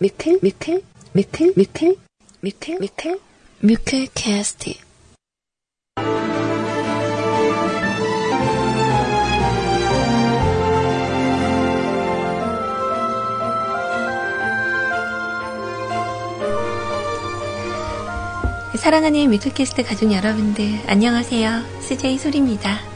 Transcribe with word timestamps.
뮤클 0.00 0.38
뮤클 0.42 0.80
뮤클 1.12 1.54
뮤클 1.56 1.96
뮤클 2.40 2.78
뮤클 2.78 3.20
뮤클 3.58 4.06
캐스트 4.14 4.72
사랑하는 18.76 19.28
뮤클캐스트 19.30 19.82
가족 19.82 20.12
여러분들 20.12 20.80
안녕하세요. 20.86 21.80
CJ 21.80 22.18
소리입니다. 22.18 22.87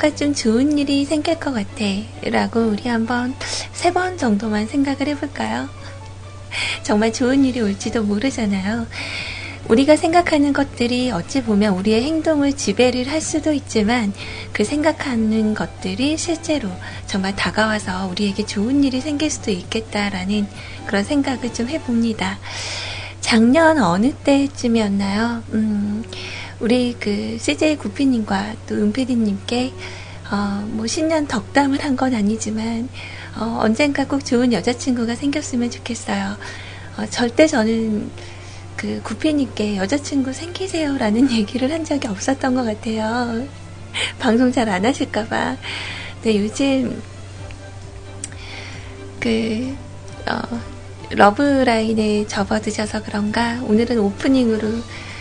뭔가 0.00 0.16
좀 0.16 0.32
좋은 0.32 0.78
일이 0.78 1.04
생길 1.04 1.38
것 1.38 1.52
같아. 1.52 1.84
라고 2.22 2.60
우리 2.60 2.88
한번 2.88 3.34
세 3.72 3.92
번 3.92 4.16
정도만 4.16 4.66
생각을 4.66 5.08
해볼까요? 5.08 5.68
정말 6.82 7.12
좋은 7.12 7.44
일이 7.44 7.60
올지도 7.60 8.04
모르잖아요. 8.04 8.86
우리가 9.68 9.96
생각하는 9.96 10.54
것들이 10.54 11.10
어찌 11.10 11.42
보면 11.42 11.74
우리의 11.74 12.02
행동을 12.02 12.54
지배를 12.54 13.10
할 13.10 13.20
수도 13.20 13.52
있지만 13.52 14.14
그 14.54 14.64
생각하는 14.64 15.54
것들이 15.54 16.16
실제로 16.16 16.70
정말 17.06 17.36
다가와서 17.36 18.06
우리에게 18.06 18.46
좋은 18.46 18.82
일이 18.82 19.02
생길 19.02 19.30
수도 19.30 19.50
있겠다라는 19.50 20.46
그런 20.86 21.04
생각을 21.04 21.52
좀 21.52 21.68
해봅니다. 21.68 22.38
작년 23.20 23.78
어느 23.78 24.12
때쯤이었나요? 24.14 25.42
음, 25.52 26.04
우리 26.60 26.94
그 26.98 27.38
CJ 27.40 27.76
구피님과 27.76 28.54
또 28.68 28.74
은피디님께 28.76 29.72
어, 30.30 30.64
뭐 30.72 30.86
신년 30.86 31.26
덕담을 31.26 31.82
한 31.82 31.96
건 31.96 32.14
아니지만 32.14 32.88
어, 33.36 33.58
언젠가 33.62 34.06
꼭 34.06 34.24
좋은 34.24 34.52
여자친구가 34.52 35.14
생겼으면 35.14 35.70
좋겠어요. 35.70 36.36
어, 36.98 37.06
절대 37.10 37.46
저는 37.46 38.10
그 38.76 39.00
구피님께 39.02 39.76
여자친구 39.76 40.32
생기세요라는 40.32 41.30
얘기를 41.36 41.70
한 41.72 41.84
적이 41.84 42.08
없었던 42.08 42.54
것 42.54 42.64
같아요. 42.64 43.46
방송 44.20 44.52
잘 44.52 44.68
안 44.68 44.84
하실까봐. 44.84 45.56
근데 46.22 46.38
요즘 46.38 47.02
그 49.18 49.74
어, 50.28 50.40
러브라인에 51.10 52.26
접어드셔서 52.26 53.02
그런가 53.02 53.60
오늘은 53.64 53.98
오프닝으로 53.98 54.68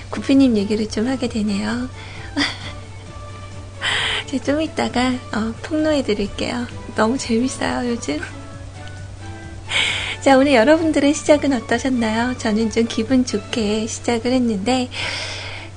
구피님 0.10 0.58
얘기를 0.58 0.90
좀 0.90 1.08
하게 1.08 1.30
되네요. 1.30 1.90
이제 4.26 4.40
좀 4.40 4.62
이따가 4.62 5.14
어, 5.34 5.54
폭로해 5.64 6.04
드릴게요. 6.04 6.68
너무 6.96 7.18
재밌어요, 7.18 7.90
요즘. 7.90 8.20
자, 10.22 10.38
오늘 10.38 10.54
여러분들의 10.54 11.14
시작은 11.14 11.54
어떠셨나요? 11.54 12.38
저는 12.38 12.72
좀 12.72 12.86
기분 12.88 13.26
좋게 13.26 13.88
시작을 13.88 14.32
했는데, 14.32 14.90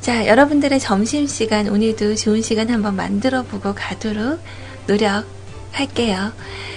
자, 0.01 0.27
여러분들의 0.27 0.81
점심시간, 0.81 1.69
오늘도 1.69 2.17
좋은 2.17 2.43
시간 2.43 2.69
한번 2.71 2.97
만들어 2.97 3.45
보고 3.45 3.73
가도록 3.73 4.41
노력할게요. 4.87 6.33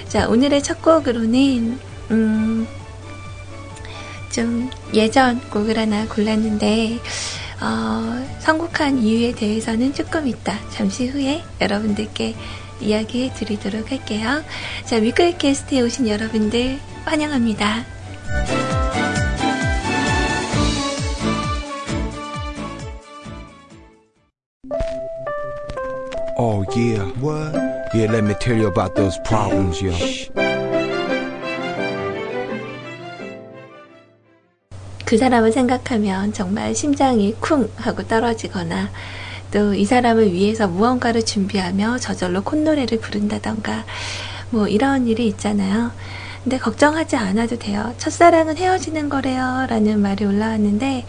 자, 0.07 0.29
오늘의 0.29 0.61
첫 0.61 0.81
곡으로는, 0.81 1.79
음, 2.11 2.67
좀 4.31 4.69
예전 4.93 5.39
곡을 5.49 5.79
하나 5.79 6.07
골랐는데, 6.07 6.99
어, 7.61 8.37
선곡한 8.39 8.99
이유에 8.99 9.33
대해서는 9.33 9.93
조금 9.93 10.27
있다. 10.27 10.59
잠시 10.69 11.07
후에 11.07 11.43
여러분들께 11.61 12.35
이야기해 12.81 13.33
드리도록 13.33 13.91
할게요. 13.91 14.43
자, 14.85 14.97
위클 14.97 15.37
캐스트에 15.37 15.81
오신 15.81 16.07
여러분들 16.07 16.79
환영합니다. 17.05 17.85
Oh 26.37 26.65
yeah. 26.75 27.01
What? 27.21 27.55
Yeah, 27.93 28.11
let 28.11 28.25
me 28.25 28.35
tell 28.41 28.57
you 28.57 28.67
about 28.67 28.95
those 28.95 29.17
problems, 29.23 29.81
yo. 29.81 29.93
그 35.05 35.17
사람을 35.17 35.51
생각하면 35.51 36.33
정말 36.33 36.75
심장이 36.75 37.33
쿵 37.39 37.69
하고 37.77 38.03
떨어지거나 38.03 38.89
또 39.51 39.73
이 39.73 39.85
사람을 39.85 40.33
위해서 40.33 40.67
무언가를 40.67 41.23
준비하며 41.23 41.99
저절로 41.99 42.43
콧노래를 42.43 42.99
부른다던가 42.99 43.85
뭐 44.49 44.67
이런 44.67 45.07
일이 45.07 45.27
있잖아요. 45.27 45.91
근데 46.43 46.57
걱정하지 46.57 47.15
않아도 47.15 47.57
돼요. 47.57 47.93
첫사랑은 47.97 48.57
헤어지는 48.57 49.09
거래요. 49.09 49.65
라는 49.69 50.01
말이 50.01 50.25
올라왔는데 50.25 51.05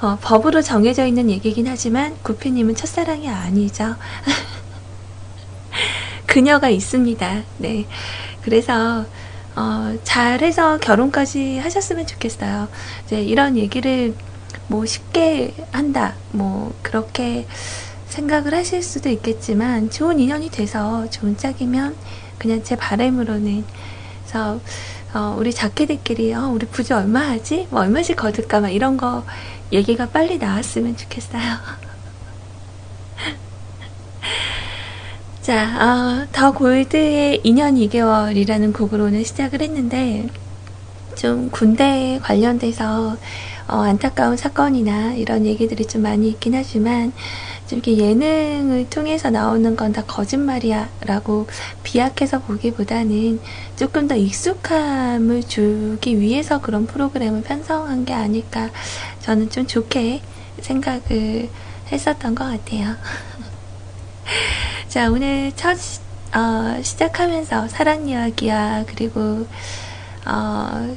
어, 0.00 0.18
법으로 0.20 0.62
정해져 0.62 1.06
있는 1.06 1.30
얘기긴 1.30 1.66
하지만 1.66 2.16
구피님은 2.22 2.74
첫사랑이 2.74 3.28
아니죠. 3.28 3.96
그녀가 6.26 6.68
있습니다. 6.68 7.42
네. 7.58 7.86
그래서 8.42 9.06
어, 9.56 9.96
잘해서 10.02 10.78
결혼까지 10.78 11.58
하셨으면 11.58 12.06
좋겠어요. 12.06 12.68
이제 13.06 13.22
이런 13.22 13.56
얘기를 13.56 14.14
뭐 14.66 14.84
쉽게 14.86 15.54
한다, 15.70 16.14
뭐 16.32 16.74
그렇게 16.82 17.46
생각을 18.08 18.54
하실 18.54 18.82
수도 18.82 19.08
있겠지만 19.08 19.90
좋은 19.90 20.20
인연이 20.20 20.50
돼서 20.50 21.08
좋은 21.10 21.36
짝이면 21.36 21.96
그냥 22.38 22.62
제 22.62 22.76
바람으로는 22.76 23.64
그래서 24.22 24.60
어, 25.14 25.36
우리 25.38 25.52
자켓들끼리 25.52 26.34
어, 26.34 26.48
우리 26.48 26.66
부지 26.66 26.92
얼마 26.92 27.20
하지? 27.20 27.68
뭐 27.70 27.82
얼마씩 27.82 28.16
거둘까? 28.16 28.60
막 28.60 28.70
이런 28.70 28.96
거 28.96 29.24
얘기가 29.72 30.08
빨리 30.08 30.38
나왔으면 30.38 30.96
좋겠어요. 30.96 31.40
자, 35.44 36.24
어, 36.24 36.26
더 36.32 36.52
골드의 36.52 37.42
2년 37.44 37.76
2개월이라는 37.76 38.72
곡으로는 38.72 39.24
시작을 39.24 39.60
했는데, 39.60 40.26
좀 41.14 41.50
군대에 41.50 42.18
관련돼서, 42.20 43.18
어, 43.68 43.76
안타까운 43.82 44.36
사건이나 44.38 45.14
이런 45.14 45.44
얘기들이 45.46 45.86
좀 45.86 46.02
많이 46.02 46.30
있긴 46.30 46.54
하지만, 46.54 47.12
좀 47.66 47.80
이렇게 47.80 47.98
예능을 47.98 48.88
통해서 48.90 49.30
나오는 49.30 49.76
건 49.76 49.92
다 49.92 50.04
거짓말이야 50.06 50.90
라고 51.02 51.46
비약해서 51.82 52.40
보기보다는 52.40 53.40
조금 53.76 54.08
더 54.08 54.16
익숙함을 54.16 55.42
주기 55.44 56.20
위해서 56.20 56.60
그런 56.62 56.86
프로그램을 56.86 57.42
편성한 57.42 58.06
게 58.06 58.14
아닐까, 58.14 58.70
저는 59.20 59.50
좀 59.50 59.66
좋게 59.66 60.22
생각을 60.62 61.50
했었던 61.92 62.34
것 62.34 62.44
같아요. 62.46 62.96
자, 64.94 65.10
오늘 65.10 65.50
첫, 65.56 65.76
어, 66.36 66.80
시작하면서 66.80 67.66
사랑 67.66 68.06
이야기야, 68.06 68.84
그리고, 68.86 69.44
어, 70.24 70.96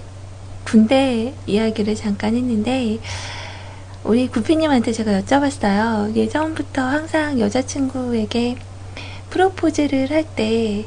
군대 0.64 1.34
이야기를 1.48 1.96
잠깐 1.96 2.36
했는데, 2.36 3.00
우리 4.04 4.28
구피님한테 4.28 4.92
제가 4.92 5.22
여쭤봤어요. 5.22 6.16
예전부터 6.16 6.84
항상 6.84 7.40
여자친구에게 7.40 8.58
프로포즈를 9.32 10.12
할 10.12 10.26
때, 10.36 10.86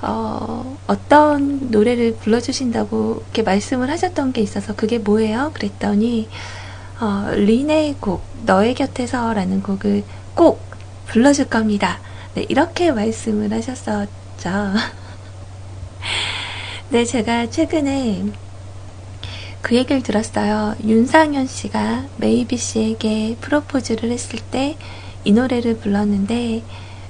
어, 0.00 0.78
어떤 0.86 1.72
노래를 1.72 2.18
불러주신다고 2.18 3.24
이렇게 3.24 3.42
말씀을 3.42 3.90
하셨던 3.90 4.32
게 4.32 4.42
있어서 4.42 4.76
그게 4.76 4.98
뭐예요? 4.98 5.50
그랬더니, 5.54 6.28
어, 7.00 7.32
린의 7.34 7.96
곡, 7.98 8.22
너의 8.46 8.74
곁에서 8.74 9.34
라는 9.34 9.60
곡을 9.60 10.04
꼭 10.36 10.60
불러줄 11.08 11.46
겁니다. 11.46 11.98
네, 12.34 12.46
이렇게 12.48 12.92
말씀을 12.92 13.52
하셨었죠. 13.52 14.08
네, 16.90 17.04
제가 17.04 17.50
최근에 17.50 18.24
그 19.60 19.76
얘기를 19.76 20.02
들었어요. 20.02 20.76
윤상현 20.84 21.46
씨가 21.46 22.06
메이비 22.16 22.56
씨에게 22.56 23.36
프로포즈를 23.40 24.10
했을 24.10 24.38
때 24.38 24.76
이 25.28 25.32
노래를 25.32 25.76
불렀는데 25.76 26.62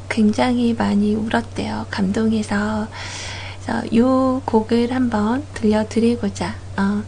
굉장히 0.09 0.75
많이 0.75 1.15
울었대요. 1.15 1.87
감동해서. 1.91 2.89
이 3.91 4.01
곡을 4.47 4.93
한번 4.93 5.45
들려드리고자. 5.55 6.55
어, 6.79 7.03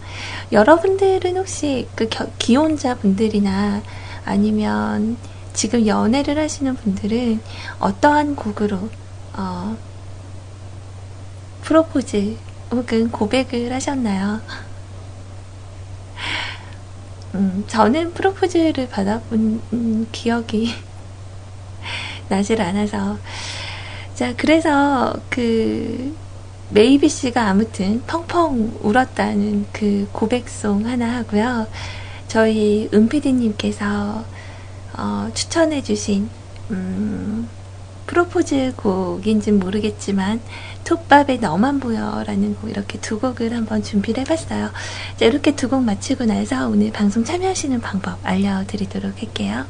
여러분들은 0.52 1.38
혹시 1.38 1.88
그 1.96 2.08
겨, 2.08 2.26
기혼자 2.38 2.96
분들이나 2.96 3.82
아니면 4.26 5.16
지금 5.52 5.86
연애를 5.86 6.38
하시는 6.38 6.74
분들은 6.74 7.40
어떠한 7.78 8.36
곡으로 8.36 8.88
어, 9.34 9.76
프로포즈 11.62 12.36
혹은 12.70 13.10
고백을 13.10 13.72
하셨나요? 13.72 14.40
음, 17.34 17.64
저는 17.68 18.14
프로포즈를 18.14 18.88
받아본 18.88 20.08
기억이 20.12 20.74
나질 22.28 22.60
않아서. 22.60 23.18
자, 24.14 24.34
그래서 24.36 25.14
그 25.30 26.14
메이비 26.70 27.08
씨가 27.08 27.48
아무튼 27.48 28.02
펑펑 28.06 28.78
울었다는 28.82 29.66
그 29.72 30.08
고백송 30.12 30.86
하나 30.86 31.16
하고요. 31.16 31.66
저희 32.28 32.88
은피디님께서 32.92 34.24
어, 34.94 35.30
추천해주신 35.34 36.30
음, 36.70 37.48
프로포즈 38.06 38.74
곡인진 38.76 39.58
모르겠지만 39.60 40.40
톱밥의 40.84 41.38
너만 41.40 41.78
보여라는 41.80 42.56
곡 42.56 42.70
이렇게 42.70 42.98
두 43.00 43.20
곡을 43.20 43.52
한번 43.54 43.82
준비를 43.82 44.22
해봤어요. 44.22 44.70
자, 45.16 45.24
이렇게 45.24 45.54
두 45.54 45.68
곡 45.68 45.84
마치고 45.84 46.24
나서 46.24 46.68
오늘 46.68 46.90
방송 46.90 47.24
참여하시는 47.24 47.80
방법 47.80 48.18
알려드리도록 48.24 49.22
할게요. 49.22 49.66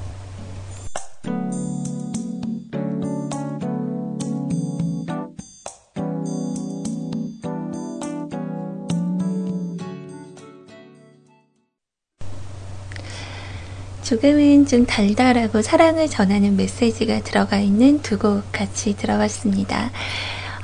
조금은 14.11 14.67
좀 14.67 14.87
달달하고 14.87 15.63
사랑을 15.63 16.09
전하는 16.09 16.57
메시지가 16.57 17.21
들어가 17.21 17.61
있는 17.61 18.03
두 18.03 18.19
곡 18.19 18.51
같이 18.51 18.97
들어봤습니다. 18.97 19.93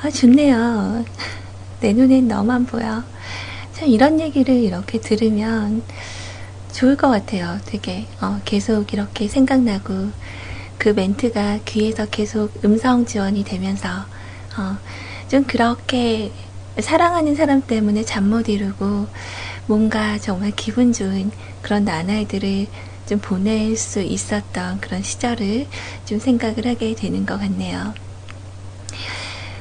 아, 0.02 0.10
좋네요. 0.10 1.04
내 1.78 1.92
눈엔 1.92 2.26
너만 2.26 2.66
보여. 2.66 3.04
참 3.72 3.86
이런 3.88 4.18
얘기를 4.18 4.52
이렇게 4.52 4.98
들으면 4.98 5.84
좋을 6.72 6.96
것 6.96 7.08
같아요. 7.08 7.60
되게 7.66 8.08
어, 8.20 8.40
계속 8.44 8.92
이렇게 8.92 9.28
생각나고 9.28 10.10
그 10.76 10.88
멘트가 10.88 11.60
귀에서 11.66 12.06
계속 12.06 12.52
음성 12.64 13.06
지원이 13.06 13.44
되면서 13.44 13.88
어, 14.58 14.76
좀 15.28 15.44
그렇게 15.44 16.32
사랑하는 16.80 17.36
사람 17.36 17.62
때문에 17.62 18.02
잠 18.02 18.28
못 18.28 18.48
이루고 18.48 19.06
뭔가 19.66 20.18
정말 20.18 20.50
기분 20.50 20.92
좋은 20.92 21.30
그런 21.62 21.84
나날들을 21.84 22.66
좀 23.06 23.18
보낼 23.20 23.76
수 23.76 24.00
있었던 24.00 24.80
그런 24.80 25.02
시절을 25.02 25.66
좀 26.04 26.18
생각을 26.18 26.66
하게 26.66 26.94
되는 26.94 27.24
것 27.26 27.38
같네요. 27.38 27.94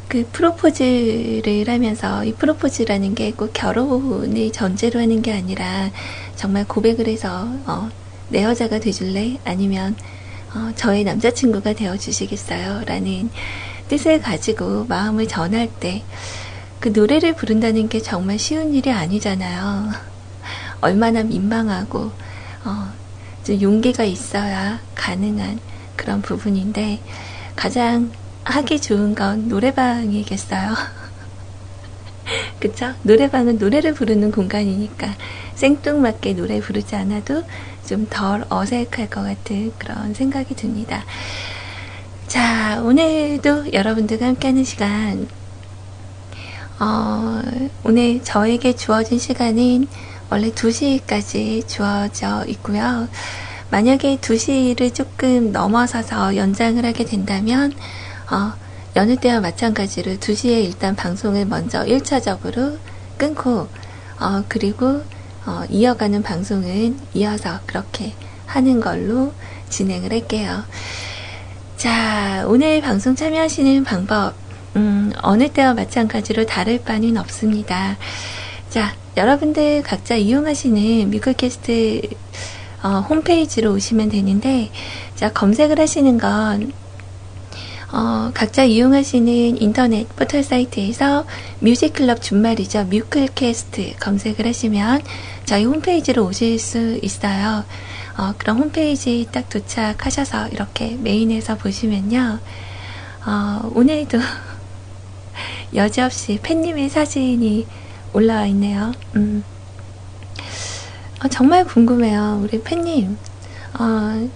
그 0.07 0.27
프로포즈를 0.31 1.68
하면서 1.68 2.24
이 2.25 2.33
프로포즈라는 2.33 3.15
게 3.15 3.31
꼭 3.31 3.51
결혼을 3.53 4.51
전제로 4.51 5.00
하는 5.00 5.21
게 5.21 5.33
아니라 5.33 5.92
정말 6.36 6.65
고백을 6.68 7.07
해서 7.07 7.47
어, 7.65 7.89
내 8.30 8.44
여자가 8.44 8.80
돼줄래? 8.80 9.39
아니면 9.44 9.95
어, 10.53 10.71
저의 10.75 11.03
남자친구가 11.03 11.74
되어주시겠어요? 11.74 12.83
라는 12.86 13.30
뜻을 13.88 14.21
가지고 14.21 14.86
마음을 14.86 15.27
전할 15.27 15.69
때 15.80 16.03
그 16.80 16.89
노래를 16.89 17.33
부른다는 17.36 17.89
게 17.89 18.00
정말 18.00 18.38
쉬운 18.38 18.74
일이 18.74 18.91
아니잖아요. 18.91 19.89
얼마나 20.81 21.24
민망하고 21.24 22.12
어, 22.63 22.94
용기가 23.50 24.03
있어야 24.03 24.80
가능한 24.95 25.59
그런 25.95 26.21
부분인데 26.21 27.00
가장 27.56 28.12
하기 28.44 28.81
좋은 28.81 29.15
건 29.15 29.47
노래방이겠어요. 29.47 30.74
그쵸? 32.59 32.94
노래방은 33.03 33.57
노래를 33.57 33.94
부르는 33.94 34.31
공간이니까 34.31 35.15
생뚱맞게 35.56 36.33
노래 36.33 36.59
부르지 36.59 36.95
않아도 36.95 37.44
좀 37.86 38.07
덜 38.09 38.44
어색할 38.50 39.09
것 39.09 39.21
같은 39.24 39.71
그런 39.77 40.13
생각이 40.13 40.56
듭니다. 40.56 41.06
자, 42.27 42.81
오늘도 42.83 43.74
여러분들과 43.74 44.25
함께하는 44.25 44.63
시간, 44.63 45.27
어, 46.80 47.41
오늘 47.83 48.24
저에게 48.24 48.75
주어진 48.75 49.19
시간은 49.19 49.88
원래 50.30 50.50
2시까지 50.51 51.68
주어져 51.68 52.44
있고요. 52.48 53.07
만약에 53.72 54.18
2시를 54.18 54.94
조금 54.94 55.51
넘어서서 55.51 56.36
연장을 56.36 56.83
하게 56.86 57.06
된다면, 57.06 57.74
어, 58.31 58.54
여느 58.95 59.16
때와 59.18 59.42
마찬가지로 59.42 60.13
2시에 60.13 60.63
일단 60.63 60.95
방송을 60.95 61.45
먼저 61.45 61.83
1차적으로 61.83 62.77
끊고, 63.18 63.68
어, 64.19 64.44
그리고, 64.48 65.04
어, 65.45 65.63
이어가는 65.69 66.24
방송은 66.24 66.98
이어서 67.13 67.60
그렇게 67.66 68.13
하는 68.45 68.80
걸로 68.80 69.33
진행을 69.69 70.12
할게요. 70.12 70.63
자, 71.77 72.45
오늘 72.48 72.81
방송 72.81 73.16
참여하시는 73.16 73.83
방법, 73.83 74.33
음, 74.75 75.12
어느 75.22 75.50
때와 75.50 75.74
마찬가지로 75.74 76.45
다를 76.45 76.81
바는 76.81 77.18
없습니다. 77.18 77.98
자, 78.69 78.94
여러분들 79.17 79.81
각자 79.83 80.15
이용하시는 80.15 81.09
뮤클캐스트 81.09 82.01
어, 82.83 83.00
홈페이지로 83.00 83.73
오시면 83.73 84.09
되는데, 84.09 84.69
자, 85.15 85.31
검색을 85.31 85.79
하시는 85.79 86.17
건, 86.19 86.71
어, 87.91 88.31
각자 88.33 88.63
이용하시는 88.65 89.62
인터넷 89.62 90.07
포털 90.17 90.44
사이트에서 90.44 91.25
뮤직클럽 91.62 92.21
준말이죠. 92.21 92.83
뮤클캐스트 92.85 93.95
검색을 94.00 94.45
하시면 94.45 95.01
저희 95.45 95.63
홈페이지로 95.63 96.25
오실 96.25 96.59
수 96.59 97.00
있어요. 97.01 97.63
어, 98.17 98.33
그럼 98.38 98.59
홈페이지 98.59 99.27
딱 99.31 99.50
도착하셔서 99.50 100.50
이렇게 100.50 100.97
메인에서 101.01 101.57
보시면요. 101.57 102.39
어, 103.25 103.71
오늘도 103.73 104.19
여지없이 105.73 106.39
팬님의 106.44 106.89
사진이 106.89 107.65
올라와 108.15 108.45
있네요. 108.47 108.94
음. 109.17 109.44
어, 111.23 111.27
정말 111.27 111.65
궁금해요. 111.65 112.39
우리 112.41 112.62
팬님. 112.63 113.17
어, 113.77 114.29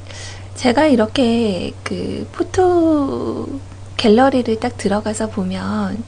제가 0.56 0.88
이렇게 0.88 1.71
그 1.83 2.28
포토 2.33 3.48
갤러리를 3.95 4.59
딱 4.59 4.76
들어가서 4.78 5.30
보면 5.30 6.04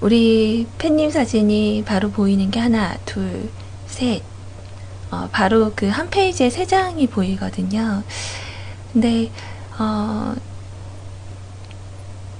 우리 0.00 0.66
팬님 0.78 1.10
사진이 1.10 1.84
바로 1.86 2.10
보이는 2.10 2.50
게 2.50 2.60
하나, 2.60 2.96
둘, 3.04 3.50
셋. 3.86 4.22
어, 5.10 5.28
바로 5.32 5.72
그 5.76 5.88
한 5.90 6.08
페이지에 6.10 6.48
세 6.50 6.66
장이 6.66 7.06
보이거든요. 7.08 8.02
근데, 8.92 9.30
어, 9.78 10.34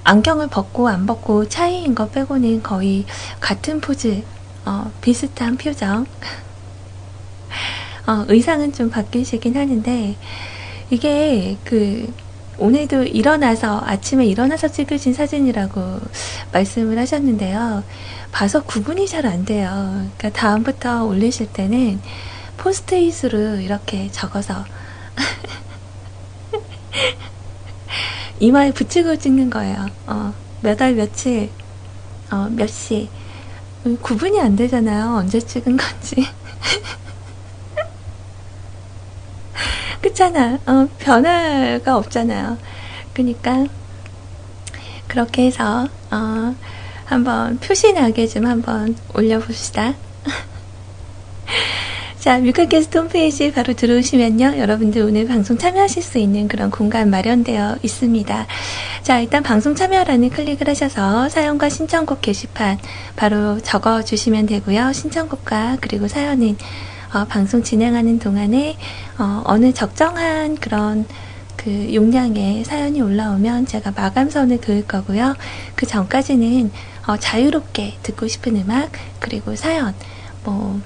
안경을 0.04 0.46
벗고 0.48 0.88
안 0.88 1.04
벗고 1.06 1.46
차이인 1.48 1.94
거 1.94 2.08
빼고는 2.08 2.62
거의 2.62 3.04
같은 3.40 3.80
포즈 3.80 4.22
어, 4.66 4.90
비슷한 5.00 5.56
표정. 5.56 6.06
어, 8.06 8.24
의상은 8.28 8.72
좀 8.72 8.90
바뀌시긴 8.90 9.56
하는데, 9.56 10.16
이게 10.90 11.58
그, 11.64 12.12
오늘도 12.58 13.04
일어나서, 13.04 13.80
아침에 13.84 14.26
일어나서 14.26 14.68
찍으신 14.68 15.12
사진이라고 15.14 16.00
말씀을 16.52 16.98
하셨는데요. 16.98 17.84
봐서 18.32 18.62
구분이 18.64 19.06
잘 19.08 19.26
안 19.26 19.44
돼요. 19.44 20.08
그러니까 20.18 20.30
다음부터 20.30 21.04
올리실 21.04 21.52
때는 21.52 22.00
포스트잇으로 22.56 23.60
이렇게 23.60 24.10
적어서 24.10 24.64
이마에 28.40 28.72
붙이고 28.72 29.16
찍는 29.16 29.50
거예요. 29.50 29.86
어, 30.06 30.34
몇 30.60 30.80
월 30.80 30.94
며칠, 30.94 31.50
어, 32.30 32.48
몇 32.50 32.68
시, 32.68 33.08
구분이 33.94 34.40
안 34.40 34.56
되잖아요. 34.56 35.14
언제 35.16 35.38
찍은 35.38 35.76
건지. 35.76 36.16
그렇잖아. 40.02 40.58
어, 40.66 40.88
변화가 40.98 41.96
없잖아요. 41.96 42.58
그러니까 43.12 43.66
그렇게 45.06 45.46
해서 45.46 45.88
어, 46.10 46.54
한번 47.04 47.58
표시나게 47.58 48.26
좀 48.26 48.46
한번 48.46 48.96
올려봅시다. 49.14 49.94
자, 52.26 52.40
뮤카캐스트 52.40 52.98
홈페이지 52.98 53.52
바로 53.52 53.72
들어오시면요. 53.72 54.58
여러분들 54.58 55.00
오늘 55.02 55.28
방송 55.28 55.56
참여하실 55.56 56.02
수 56.02 56.18
있는 56.18 56.48
그런 56.48 56.72
공간 56.72 57.08
마련되어 57.08 57.76
있습니다. 57.84 58.46
자, 59.04 59.20
일단 59.20 59.44
방송 59.44 59.76
참여란을 59.76 60.30
클릭을 60.30 60.68
하셔서 60.68 61.28
사연과 61.28 61.68
신청곡 61.68 62.22
게시판 62.22 62.80
바로 63.14 63.60
적어 63.60 64.02
주시면 64.02 64.46
되고요. 64.46 64.92
신청곡과 64.92 65.76
그리고 65.80 66.08
사연은 66.08 66.56
어, 67.14 67.26
방송 67.26 67.62
진행하는 67.62 68.18
동안에 68.18 68.76
어, 69.20 69.42
어느 69.44 69.72
적정한 69.72 70.56
그런 70.56 71.06
그 71.56 71.94
용량의 71.94 72.64
사연이 72.64 73.02
올라오면 73.02 73.66
제가 73.66 73.92
마감선을 73.92 74.60
그을 74.62 74.84
거고요. 74.84 75.36
그 75.76 75.86
전까지는 75.86 76.72
어, 77.06 77.16
자유롭게 77.18 77.98
듣고 78.02 78.26
싶은 78.26 78.56
음악 78.56 78.90
그리고 79.20 79.54
사연 79.54 79.94
뭐 80.42 80.80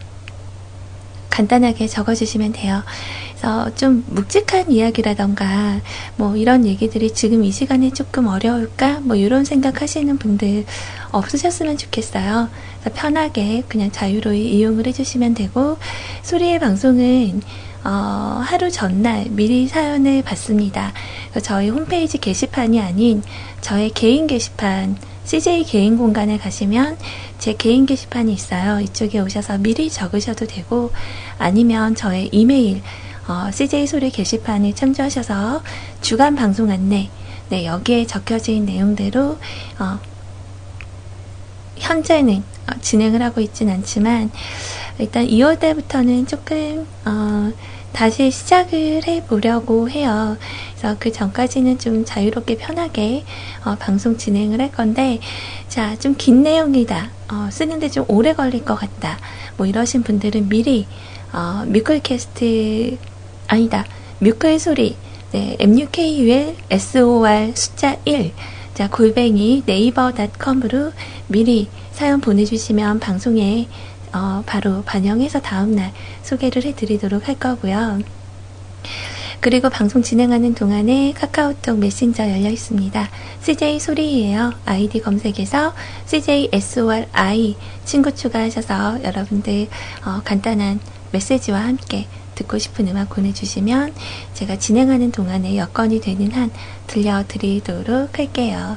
간단하게 1.30 1.86
적어주시면 1.86 2.52
돼요. 2.52 2.82
그래서 3.30 3.74
좀 3.74 4.04
묵직한 4.08 4.70
이야기라던가 4.70 5.80
뭐 6.16 6.36
이런 6.36 6.66
얘기들이 6.66 7.14
지금 7.14 7.42
이 7.44 7.50
시간에 7.50 7.90
조금 7.90 8.26
어려울까 8.26 9.00
뭐 9.00 9.16
이런 9.16 9.44
생각하시는 9.44 10.18
분들 10.18 10.66
없으셨으면 11.12 11.78
좋겠어요. 11.78 12.48
편하게 12.94 13.62
그냥 13.68 13.90
자유로이 13.90 14.50
이용을 14.56 14.86
해주시면 14.86 15.34
되고 15.34 15.78
소리의 16.22 16.58
방송은 16.58 17.40
어, 17.82 18.42
하루 18.44 18.70
전날 18.70 19.26
미리 19.30 19.66
사연을 19.66 20.22
받습니다. 20.22 20.92
저희 21.42 21.70
홈페이지 21.70 22.18
게시판이 22.18 22.78
아닌 22.80 23.22
저의 23.62 23.90
개인 23.90 24.26
게시판 24.26 24.96
CJ 25.24 25.64
개인 25.64 25.96
공간에 25.96 26.38
가시면 26.38 26.96
제 27.38 27.54
개인 27.54 27.86
게시판이 27.86 28.32
있어요. 28.32 28.80
이쪽에 28.80 29.20
오셔서 29.20 29.58
미리 29.58 29.90
적으셔도 29.90 30.46
되고 30.46 30.90
아니면 31.38 31.94
저의 31.94 32.28
이메일 32.32 32.82
어, 33.28 33.50
CJ 33.52 33.86
소리 33.86 34.10
게시판에 34.10 34.74
참조하셔서 34.74 35.62
주간 36.00 36.34
방송 36.34 36.70
안내 36.70 37.10
네, 37.48 37.66
여기에 37.66 38.06
적혀진 38.06 38.64
내용대로 38.64 39.38
어, 39.78 39.98
현재는 41.76 42.42
어, 42.68 42.80
진행을 42.80 43.22
하고 43.22 43.40
있진 43.40 43.70
않지만 43.70 44.30
일단 44.98 45.26
2월 45.26 45.58
달부터는 45.58 46.26
조금 46.26 46.86
어, 47.04 47.52
다시 47.92 48.30
시작을 48.30 49.06
해보려고 49.06 49.90
해요. 49.90 50.36
그래서 50.76 50.96
그 50.98 51.12
전까지는 51.12 51.78
좀 51.78 52.04
자유롭게 52.04 52.56
편하게 52.56 53.24
어, 53.64 53.76
방송 53.76 54.16
진행을 54.16 54.60
할 54.60 54.70
건데, 54.72 55.20
자, 55.68 55.96
좀 55.96 56.14
긴 56.16 56.42
내용이다. 56.42 57.10
어, 57.32 57.48
쓰는데 57.50 57.88
좀 57.88 58.04
오래 58.08 58.32
걸릴 58.34 58.64
것 58.64 58.74
같다. 58.74 59.18
뭐 59.56 59.66
이러신 59.66 60.02
분들은 60.02 60.48
미리 60.48 60.86
어, 61.32 61.64
뮤클캐스트 61.66 62.98
아니다. 63.48 63.84
뮤클 64.20 64.58
소리 64.58 64.96
네, 65.32 65.56
MUKUL 65.60 66.56
SOR 66.70 67.52
숫자 67.54 67.96
1 68.04 68.32
자, 68.74 68.88
골뱅이 68.88 69.62
네이버닷컴으로 69.66 70.92
미리 71.28 71.68
사연 71.92 72.20
보내주시면 72.20 72.98
방송에 72.98 73.68
어, 74.12 74.42
바로 74.46 74.82
반영해서 74.84 75.40
다음날 75.40 75.92
소개를 76.22 76.64
해드리도록 76.64 77.28
할 77.28 77.38
거고요. 77.38 78.00
그리고 79.40 79.70
방송 79.70 80.02
진행하는 80.02 80.54
동안에 80.54 81.14
카카오톡 81.16 81.78
메신저 81.78 82.28
열려 82.28 82.50
있습니다. 82.50 83.08
CJ 83.40 83.80
소리예요. 83.80 84.52
아이디 84.66 85.00
검색해서 85.00 85.74
CJ 86.04 86.50
SORI 86.52 87.56
친구 87.86 88.14
추가하셔서 88.14 89.02
여러분들 89.02 89.68
어, 90.04 90.20
간단한 90.24 90.80
메시지와 91.12 91.60
함께 91.60 92.06
듣고 92.34 92.58
싶은 92.58 92.88
음악 92.88 93.08
보내주시면 93.10 93.94
제가 94.34 94.58
진행하는 94.58 95.10
동안에 95.10 95.56
여건이 95.56 96.00
되는 96.00 96.30
한 96.32 96.50
들려드리도록 96.86 98.18
할게요. 98.18 98.76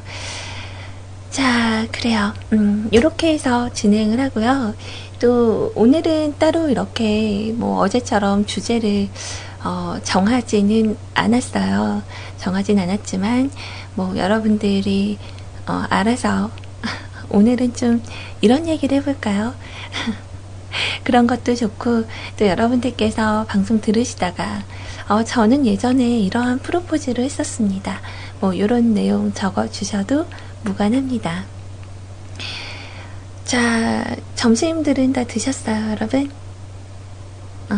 자, 1.29 1.87
그래요. 1.91 2.33
음, 2.53 2.87
이렇게 2.91 3.33
해서 3.33 3.71
진행을 3.73 4.19
하고요. 4.19 4.75
또 5.23 5.71
오늘은 5.75 6.35
따로 6.37 6.67
이렇게 6.67 7.53
뭐 7.55 7.79
어제처럼 7.79 8.45
주제를 8.45 9.07
어, 9.63 9.97
정하지는 10.03 10.97
않았어요. 11.13 12.03
정하진 12.35 12.77
않았지만 12.77 13.49
뭐 13.95 14.17
여러분들이 14.17 15.17
어, 15.65 15.85
알아서 15.89 16.51
오늘은 17.31 17.73
좀 17.73 18.03
이런 18.41 18.67
얘기를 18.67 18.97
해볼까요? 18.97 19.53
그런 21.05 21.25
것도 21.25 21.55
좋고 21.55 22.03
또 22.37 22.45
여러분들께서 22.45 23.45
방송 23.47 23.79
들으시다가 23.79 24.65
어, 25.07 25.23
저는 25.23 25.65
예전에 25.65 26.19
이러한 26.19 26.59
프로포즈를 26.59 27.23
했었습니다. 27.23 28.01
뭐 28.41 28.53
이런 28.53 28.93
내용 28.93 29.31
적어 29.33 29.69
주셔도 29.69 30.25
무관합니다. 30.65 31.45
자, 33.53 34.15
점심들은 34.33 35.13
다 35.13 35.25
드셨어요, 35.25 35.91
여러분? 35.91 36.31
어, 37.69 37.75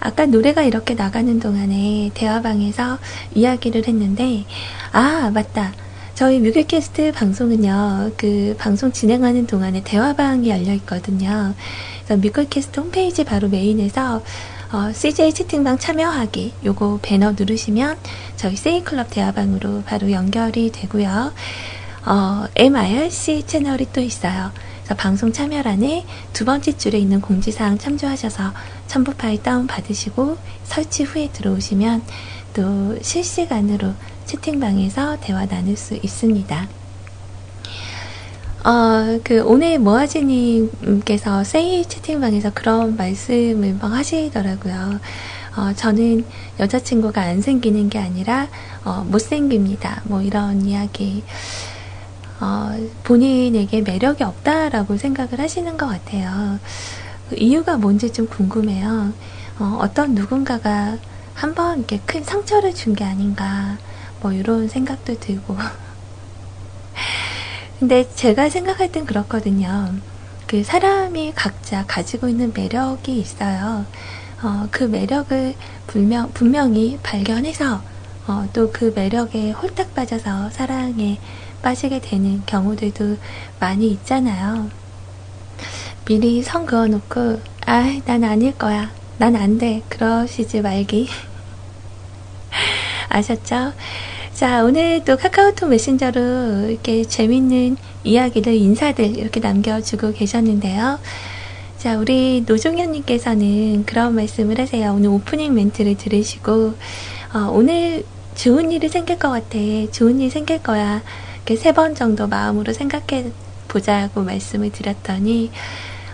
아까 0.00 0.24
노래가 0.24 0.62
이렇게 0.62 0.94
나가는 0.94 1.38
동안에 1.38 2.12
대화방에서 2.14 2.96
이야기를 3.34 3.86
했는데, 3.86 4.46
아, 4.90 5.30
맞다. 5.34 5.74
저희 6.14 6.38
뮤직캐스트 6.38 7.12
방송은요, 7.12 8.12
그 8.16 8.56
방송 8.58 8.90
진행하는 8.90 9.46
동안에 9.46 9.82
대화방이 9.84 10.48
열려 10.48 10.72
있거든요. 10.76 11.54
뮤직캐스트 12.08 12.80
홈페이지 12.80 13.22
바로 13.24 13.48
메인에서 13.48 14.22
어, 14.72 14.92
CJ 14.94 15.34
채팅방 15.34 15.76
참여하기 15.76 16.54
요거 16.64 17.00
배너 17.02 17.32
누르시면 17.32 17.98
저희 18.36 18.56
세이클럽 18.56 19.10
대화방으로 19.10 19.82
바로 19.82 20.10
연결이 20.10 20.72
되고요. 20.72 21.34
어, 22.06 22.46
MIRC 22.56 23.42
채널이 23.46 23.88
또 23.92 24.00
있어요. 24.00 24.52
방송 24.94 25.32
참여란에 25.32 26.04
두 26.32 26.44
번째 26.44 26.76
줄에 26.76 26.98
있는 26.98 27.20
공지사항 27.20 27.78
참조하셔서 27.78 28.52
첨부 28.86 29.14
파일 29.14 29.42
다운 29.42 29.66
받으시고 29.66 30.36
설치 30.64 31.04
후에 31.04 31.30
들어오시면 31.32 32.02
또 32.54 32.98
실시간으로 33.00 33.94
채팅방에서 34.26 35.18
대화 35.20 35.46
나눌 35.46 35.76
수 35.76 35.94
있습니다. 35.94 36.68
어, 38.62 39.18
그, 39.24 39.42
오늘 39.42 39.78
모아지님께서 39.78 41.44
세이 41.44 41.86
채팅방에서 41.86 42.52
그런 42.52 42.94
말씀을 42.96 43.78
막 43.80 43.92
하시더라고요. 43.92 45.00
어, 45.56 45.72
저는 45.74 46.24
여자친구가 46.58 47.22
안 47.22 47.40
생기는 47.40 47.88
게 47.88 47.98
아니라, 47.98 48.48
어, 48.84 49.04
못생깁니다. 49.08 50.02
뭐 50.04 50.20
이런 50.20 50.66
이야기. 50.66 51.24
어, 52.40 52.70
본인에게 53.04 53.82
매력이 53.82 54.24
없다라고 54.24 54.96
생각을 54.96 55.40
하시는 55.40 55.76
것 55.76 55.86
같아요. 55.86 56.58
그 57.28 57.36
이유가 57.36 57.76
뭔지 57.76 58.12
좀 58.12 58.26
궁금해요. 58.28 59.12
어, 59.58 59.82
떤 59.94 60.14
누군가가 60.14 60.96
한번 61.34 61.78
이렇게 61.78 62.00
큰 62.06 62.24
상처를 62.24 62.74
준 62.74 62.94
게 62.94 63.04
아닌가, 63.04 63.78
뭐, 64.20 64.32
이런 64.32 64.68
생각도 64.68 65.18
들고. 65.18 65.56
근데 67.78 68.08
제가 68.14 68.48
생각할 68.50 68.92
땐 68.92 69.06
그렇거든요. 69.06 69.94
그 70.46 70.62
사람이 70.64 71.32
각자 71.34 71.84
가지고 71.86 72.28
있는 72.28 72.52
매력이 72.54 73.18
있어요. 73.18 73.86
어, 74.42 74.68
그 74.70 74.84
매력을 74.84 75.54
분명, 75.86 76.30
분명히 76.32 76.98
발견해서, 77.02 77.82
어, 78.26 78.48
또 78.52 78.70
그 78.72 78.92
매력에 78.94 79.52
홀딱 79.52 79.94
빠져서 79.94 80.50
사랑에 80.50 81.18
빠지게 81.62 82.00
되는 82.00 82.42
경우들도 82.46 83.16
많이 83.58 83.88
있잖아요. 83.92 84.70
미리 86.06 86.42
선 86.42 86.66
그어놓고, 86.66 87.40
아, 87.66 88.00
난 88.06 88.24
아닐 88.24 88.56
거야. 88.56 88.90
난 89.18 89.36
안 89.36 89.58
돼. 89.58 89.82
그러시지 89.88 90.62
말기. 90.62 91.08
아셨죠? 93.08 93.72
자, 94.32 94.64
오늘 94.64 95.04
또 95.04 95.16
카카오톡 95.16 95.68
메신저로 95.68 96.70
이렇게 96.70 97.04
재밌는 97.04 97.76
이야기들, 98.04 98.54
인사들 98.54 99.18
이렇게 99.18 99.40
남겨주고 99.40 100.12
계셨는데요. 100.14 100.98
자, 101.76 101.98
우리 101.98 102.44
노종현님께서는 102.46 103.84
그런 103.84 104.14
말씀을 104.14 104.58
하세요. 104.58 104.92
오늘 104.94 105.10
오프닝 105.10 105.54
멘트를 105.54 105.96
들으시고, 105.96 106.74
어, 107.34 107.38
오늘 107.52 108.04
좋은 108.34 108.72
일이 108.72 108.88
생길 108.88 109.18
것 109.18 109.28
같아. 109.30 109.58
좋은 109.92 110.20
일이 110.20 110.30
생길 110.30 110.62
거야. 110.62 111.02
이렇게 111.50 111.56
세 111.60 111.72
번 111.72 111.96
정도 111.96 112.28
마음으로 112.28 112.72
생각해 112.72 113.32
보자고 113.66 114.22
말씀을 114.22 114.70
드렸더니 114.70 115.50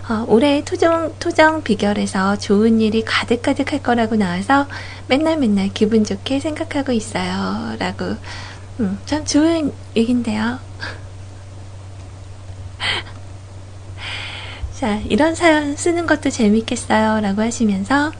어, 0.09 0.25
올해 0.27 0.63
토정, 0.63 1.13
토정 1.19 1.61
비결에서 1.61 2.37
좋은 2.37 2.81
일이 2.81 3.03
가득가득 3.05 3.71
할 3.71 3.83
거라고 3.83 4.15
나와서 4.15 4.67
맨날 5.07 5.37
맨날 5.37 5.69
기분 5.71 6.03
좋게 6.03 6.39
생각하고 6.39 6.91
있어요. 6.91 7.75
라고. 7.77 8.15
음, 8.79 8.97
참 9.05 9.25
좋은 9.25 9.71
얘기인데요. 9.95 10.57
자, 14.79 14.95
이런 15.07 15.35
사연 15.35 15.75
쓰는 15.75 16.07
것도 16.07 16.31
재밌겠어요. 16.31 17.19
라고 17.21 17.41
하시면서, 17.43 18.11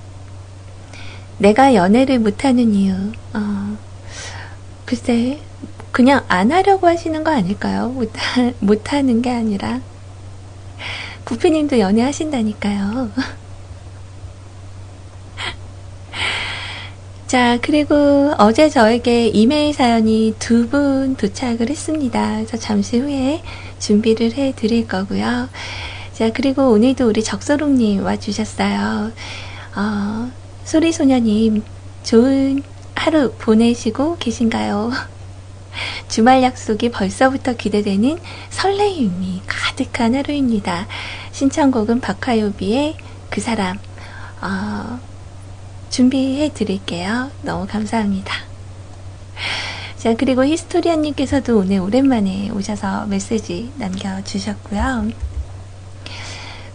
내가 1.40 1.74
연애를 1.74 2.20
못하는 2.20 2.74
이유, 2.74 2.94
어, 3.34 3.78
글쎄, 4.86 5.40
그냥 5.98 6.24
안 6.28 6.52
하려고 6.52 6.86
하시는 6.86 7.24
거 7.24 7.32
아닐까요? 7.32 7.90
못하, 7.90 8.52
못하는 8.60 9.24
게 9.24 9.32
아니라. 9.32 9.82
부피님도 11.26 11.80
연애하신다니까요. 11.80 13.10
자, 17.26 17.58
그리고 17.64 18.32
어제 18.38 18.70
저에게 18.70 19.30
이메일 19.30 19.74
사연이 19.74 20.36
두 20.38 20.70
분 20.70 21.16
도착을 21.16 21.68
했습니다. 21.68 22.36
그래서 22.36 22.58
잠시 22.58 23.00
후에 23.00 23.42
준비를 23.80 24.34
해 24.34 24.54
드릴 24.56 24.88
거고요. 24.88 25.50
자, 26.14 26.32
그리고 26.32 26.70
오늘도 26.70 27.08
우리 27.08 27.24
적소롱님 27.24 28.06
와주셨어요. 28.06 29.12
어, 29.76 30.32
소리소녀님, 30.64 31.64
좋은 32.04 32.62
하루 32.94 33.32
보내시고 33.40 34.18
계신가요? 34.20 35.17
주말 36.08 36.44
약속이 36.44 36.92
벌써부터 36.92 37.56
기대되는 37.56 38.18
설레임이 38.50 39.42
가득한 39.46 40.16
하루입니다. 40.16 40.88
신청곡은 41.32 42.00
박하요비의 42.02 42.98
그 43.30 43.42
사람, 43.42 43.78
어, 44.42 45.00
준비해 45.90 46.52
드릴게요. 46.54 47.32
너무 47.42 47.68
감사합니다. 47.68 48.34
자, 49.98 50.16
그리고 50.16 50.46
히스토리언님께서도 50.46 51.58
오늘 51.58 51.80
오랜만에 51.80 52.50
오셔서 52.52 53.08
메시지 53.08 53.72
남겨주셨고요. 53.78 55.12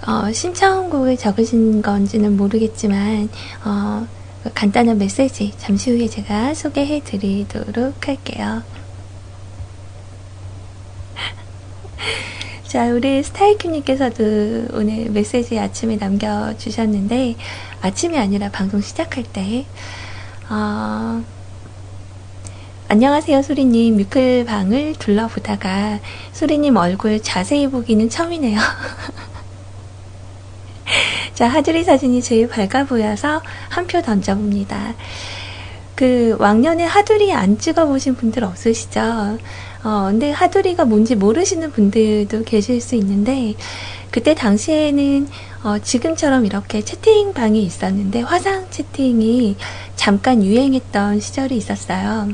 어, 0.06 0.32
신청곡을 0.32 1.16
적으신 1.16 1.82
건지는 1.82 2.36
모르겠지만, 2.36 3.28
어, 3.64 4.06
간단한 4.54 4.98
메시지 4.98 5.52
잠시 5.56 5.92
후에 5.92 6.08
제가 6.08 6.54
소개해 6.54 7.02
드리도록 7.04 8.08
할게요. 8.08 8.62
자, 12.66 12.86
우리 12.88 13.22
스타일큐님께서도 13.22 14.68
오늘 14.74 15.10
메시지 15.10 15.58
아침에 15.58 15.96
남겨주셨는데, 15.96 17.36
아침이 17.80 18.18
아니라 18.18 18.50
방송 18.50 18.80
시작할 18.80 19.24
때, 19.24 19.64
어, 20.50 21.22
안녕하세요, 22.88 23.42
소리님. 23.42 23.96
뮤클방을 23.96 24.96
둘러보다가 24.98 26.00
소리님 26.32 26.76
얼굴 26.76 27.22
자세히 27.22 27.68
보기는 27.68 28.08
처음이네요. 28.10 28.60
자, 31.34 31.48
하두리 31.48 31.84
사진이 31.84 32.20
제일 32.22 32.48
밝아 32.48 32.84
보여서 32.84 33.40
한 33.70 33.86
표 33.86 34.02
던져봅니다. 34.02 34.94
그, 35.94 36.36
왕년에 36.38 36.84
하두리 36.84 37.32
안 37.32 37.58
찍어보신 37.58 38.16
분들 38.16 38.44
없으시죠? 38.44 39.38
어, 39.84 40.08
근데 40.10 40.30
하두리가 40.30 40.84
뭔지 40.84 41.16
모르시는 41.16 41.72
분들도 41.72 42.44
계실 42.44 42.80
수 42.80 42.94
있는데, 42.94 43.54
그때 44.12 44.34
당시에는 44.34 45.26
어, 45.64 45.78
지금처럼 45.78 46.44
이렇게 46.44 46.82
채팅방이 46.82 47.62
있었는데 47.62 48.20
화상 48.20 48.68
채팅이 48.70 49.56
잠깐 49.96 50.44
유행했던 50.44 51.18
시절이 51.18 51.56
있었어요. 51.56 52.28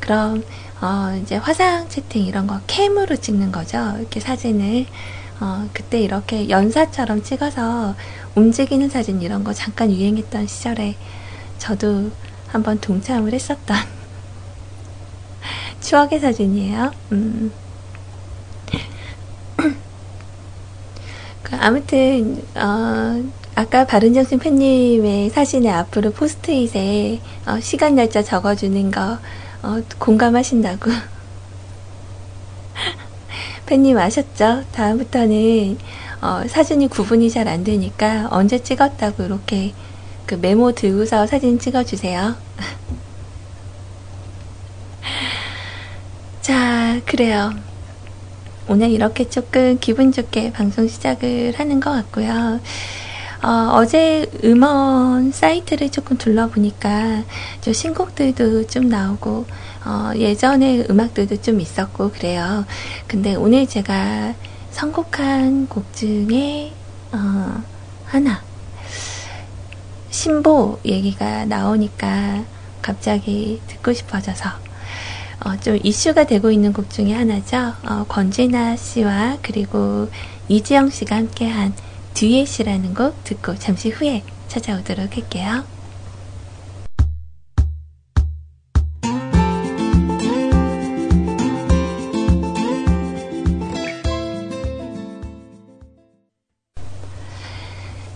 그럼 0.00 0.44
어, 0.82 1.18
이제 1.22 1.36
화상 1.36 1.88
채팅 1.88 2.26
이런 2.26 2.46
거 2.46 2.60
캠으로 2.66 3.16
찍는 3.16 3.52
거죠. 3.52 3.94
이렇게 3.98 4.20
사진을 4.20 4.86
어, 5.40 5.68
그때 5.72 6.00
이렇게 6.00 6.50
연사처럼 6.50 7.22
찍어서 7.22 7.94
움직이는 8.34 8.90
사진 8.90 9.22
이런 9.22 9.44
거 9.44 9.54
잠깐 9.54 9.90
유행했던 9.90 10.46
시절에 10.46 10.96
저도 11.58 12.10
한번 12.48 12.80
동참을 12.80 13.32
했었던 13.32 13.76
추억의 15.92 16.20
사진이에요. 16.20 16.90
음. 17.12 17.52
그 21.42 21.56
아무튼 21.60 22.42
어, 22.54 23.22
아까 23.54 23.84
바른정신 23.84 24.38
팬님의 24.38 25.28
사진에 25.28 25.68
앞으로 25.68 26.12
포스트잇에 26.12 27.20
어, 27.44 27.60
시간 27.60 27.94
날짜 27.94 28.22
적어주는 28.22 28.90
거 28.90 29.18
어, 29.62 29.82
공감하신다고 29.98 30.90
팬님 33.66 33.98
아셨죠? 33.98 34.64
다음부터는 34.72 35.76
어, 36.22 36.40
사진이 36.48 36.88
구분이 36.88 37.28
잘 37.28 37.48
안 37.48 37.64
되니까 37.64 38.28
언제 38.30 38.62
찍었다고 38.62 39.24
이렇게 39.24 39.74
그 40.24 40.36
메모 40.36 40.72
들고서 40.72 41.26
사진 41.26 41.58
찍어주세요. 41.58 42.34
자, 46.42 47.00
그래요. 47.06 47.52
오늘 48.66 48.90
이렇게 48.90 49.28
조금 49.28 49.78
기분 49.78 50.10
좋게 50.10 50.50
방송 50.52 50.88
시작을 50.88 51.54
하는 51.56 51.78
것 51.78 51.92
같고요. 51.92 52.58
어, 53.44 53.84
제 53.86 54.26
음원 54.42 55.30
사이트를 55.30 55.90
조금 55.90 56.18
둘러보니까 56.18 57.22
좀 57.60 57.72
신곡들도 57.72 58.66
좀 58.66 58.88
나오고 58.88 59.46
어, 59.84 60.10
예전에 60.16 60.84
음악들도 60.90 61.40
좀 61.42 61.60
있었고 61.60 62.10
그래요. 62.10 62.64
근데 63.06 63.36
오늘 63.36 63.68
제가 63.68 64.34
선곡한 64.72 65.68
곡 65.68 65.94
중에 65.94 66.72
어, 67.12 67.62
하나 68.04 68.42
신보 70.10 70.80
얘기가 70.84 71.44
나오니까 71.44 72.42
갑자기 72.82 73.60
듣고 73.68 73.92
싶어져서 73.92 74.61
어, 75.44 75.56
좀 75.60 75.78
이슈가 75.82 76.24
되고 76.24 76.50
있는 76.50 76.72
곡 76.72 76.88
중에 76.90 77.12
하나죠. 77.12 77.74
어, 77.84 78.04
권진아 78.08 78.76
씨와 78.76 79.38
그리고 79.42 80.08
이지영 80.48 80.90
씨가 80.90 81.16
함께한 81.16 81.74
듀엣이라는 82.14 82.94
곡 82.94 83.24
듣고 83.24 83.56
잠시 83.56 83.90
후에 83.90 84.22
찾아오도록 84.48 85.16
할게요. 85.16 85.64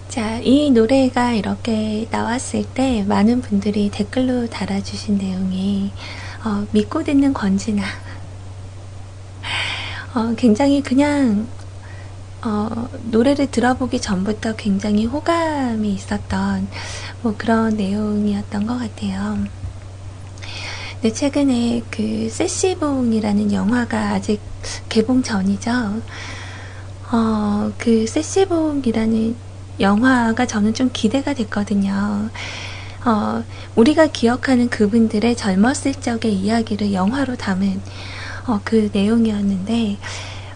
자, 0.09 0.39
이 0.39 0.71
노래가 0.71 1.33
이렇게 1.33 2.07
나왔을 2.11 2.65
때 2.73 3.03
많은 3.03 3.43
분들이 3.43 3.91
댓글로 3.91 4.49
달아주신 4.49 5.19
내용이 5.19 5.91
어, 6.47 6.65
믿고 6.71 7.03
듣는 7.03 7.35
권지나 7.35 7.83
어, 10.15 10.33
굉장히 10.37 10.81
그냥 10.81 11.49
어, 12.41 12.89
노래를 13.11 13.51
들어보기 13.51 14.01
전부터 14.01 14.55
굉장히 14.55 15.07
호감이 15.07 15.93
있었던 15.93 16.69
뭐 17.23 17.35
그런 17.37 17.77
내용이었던 17.77 18.65
것 18.65 18.79
같아요. 18.79 19.39
근데 20.93 21.13
최근에 21.13 21.83
그 21.91 22.29
세시봉이라는 22.31 23.53
영화가 23.53 24.11
아직 24.11 24.41
개봉 24.89 25.25
전이죠. 25.25 26.01
어, 27.11 27.73
그 27.77 28.07
세시봉이라는 28.07 29.37
영화가 29.81 30.47
저는 30.47 30.75
좀 30.75 30.91
기대가 30.93 31.35
됐거든요. 31.35 32.31
어, 33.07 33.45
우리가 33.77 34.09
기억하는 34.09 34.69
그분들의 34.69 35.37
젊었을 35.37 35.95
적의 35.95 36.35
이야기를 36.35 36.92
영화로 36.92 37.37
담은 37.37 37.83
어, 38.49 38.61
그 38.64 38.90
내용이었는데 38.92 39.99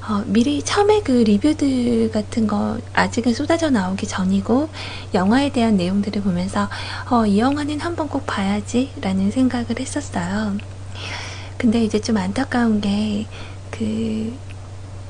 어, 0.08 0.24
미리 0.26 0.62
처음에 0.62 1.02
그 1.02 1.12
리뷰들 1.12 2.10
같은 2.10 2.46
거 2.46 2.78
아직은 2.92 3.34
쏟아져 3.34 3.70
나오기 3.70 4.06
전이고 4.06 4.70
영화에 5.14 5.52
대한 5.52 5.76
내용들을 5.76 6.22
보면서 6.22 6.68
어, 7.10 7.26
이 7.26 7.38
영화는 7.38 7.80
한번 7.80 8.08
꼭 8.08 8.26
봐야지 8.26 8.92
라는 9.00 9.30
생각을 9.30 9.78
했었어요. 9.78 10.56
근데 11.58 11.84
이제 11.84 12.00
좀 12.00 12.16
안타까운 12.16 12.80
게 12.80 13.28
그 13.70 14.38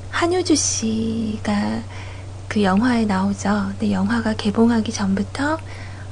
한효주 0.09 0.55
씨가 0.55 1.83
그 2.47 2.63
영화에 2.63 3.05
나오죠. 3.05 3.69
근데 3.71 3.91
영화가 3.91 4.35
개봉하기 4.35 4.91
전부터 4.91 5.57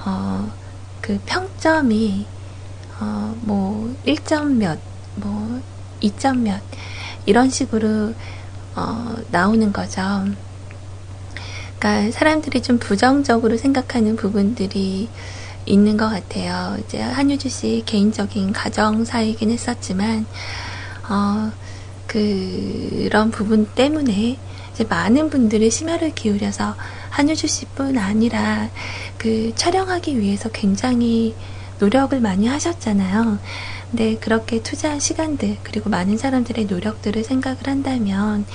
어, 0.05 0.51
그 1.01 1.19
평점이 1.25 2.25
어, 2.99 3.35
뭐 3.41 3.95
1점 4.05 4.57
몇, 4.57 4.79
뭐 5.15 5.61
2점 6.01 6.39
몇 6.39 6.61
이런 7.25 7.49
식으로 7.49 8.13
어, 8.75 9.15
나오는 9.31 9.71
거죠. 9.71 10.01
그러니까 11.79 12.11
사람들이 12.11 12.61
좀 12.61 12.77
부정적으로 12.77 13.57
생각하는 13.57 14.15
부분들이 14.15 15.09
있는 15.65 15.97
것 15.97 16.09
같아요. 16.09 16.77
이제 16.79 16.99
한유주 16.99 17.49
씨 17.49 17.83
개인적인 17.85 18.51
가정사이긴 18.51 19.51
했었지만 19.51 20.25
어, 21.09 21.51
그런 22.07 23.31
부분 23.31 23.65
때문에 23.67 24.37
이제 24.73 24.83
많은 24.83 25.29
분들이 25.29 25.69
심혈을 25.69 26.15
기울여서 26.15 26.75
한유주 27.09 27.47
씨뿐 27.47 27.97
아니라 27.97 28.69
그 29.17 29.53
촬영하기 29.55 30.19
위해서 30.19 30.49
굉장히 30.49 31.35
노력을 31.79 32.19
많이 32.19 32.47
하셨잖아요. 32.47 33.39
근데 33.89 34.17
그렇게 34.17 34.61
투자한 34.61 34.99
시간들 34.99 35.57
그리고 35.63 35.89
많은 35.89 36.17
사람들의 36.17 36.65
노력들을 36.65 37.23
생각을 37.23 37.59
한다면 37.65 38.45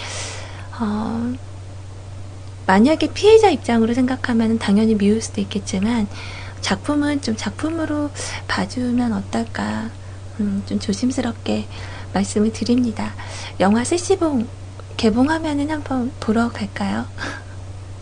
어, 0.78 1.34
만약에 2.66 3.12
피해자 3.12 3.50
입장으로 3.50 3.94
생각하면 3.94 4.58
당연히 4.58 4.94
미울 4.94 5.20
수도 5.20 5.40
있겠지만 5.40 6.06
작품은 6.60 7.20
좀 7.20 7.36
작품으로 7.36 8.10
봐주면 8.48 9.12
어떨까 9.12 9.90
음, 10.40 10.62
좀 10.66 10.78
조심스럽게 10.78 11.66
말씀을 12.12 12.52
드립니다. 12.52 13.14
영화 13.60 13.84
세시봉 13.84 14.48
개봉하면은 14.96 15.70
한번 15.70 16.12
보러 16.20 16.48
갈까요? 16.48 17.06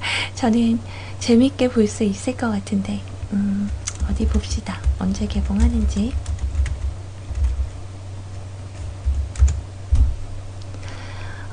저는 0.35 0.81
재밌게 1.19 1.69
볼 1.69 1.87
수 1.87 2.05
있을 2.05 2.37
것 2.37 2.51
같은데 2.51 3.01
음, 3.33 3.71
어디 4.11 4.27
봅시다. 4.27 4.81
언제 4.99 5.27
개봉하는지. 5.27 6.13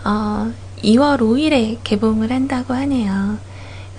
어, 0.06 0.52
2월 0.84 1.20
5일에 1.20 1.80
개봉을 1.84 2.32
한다고 2.32 2.74
하네요. 2.74 3.38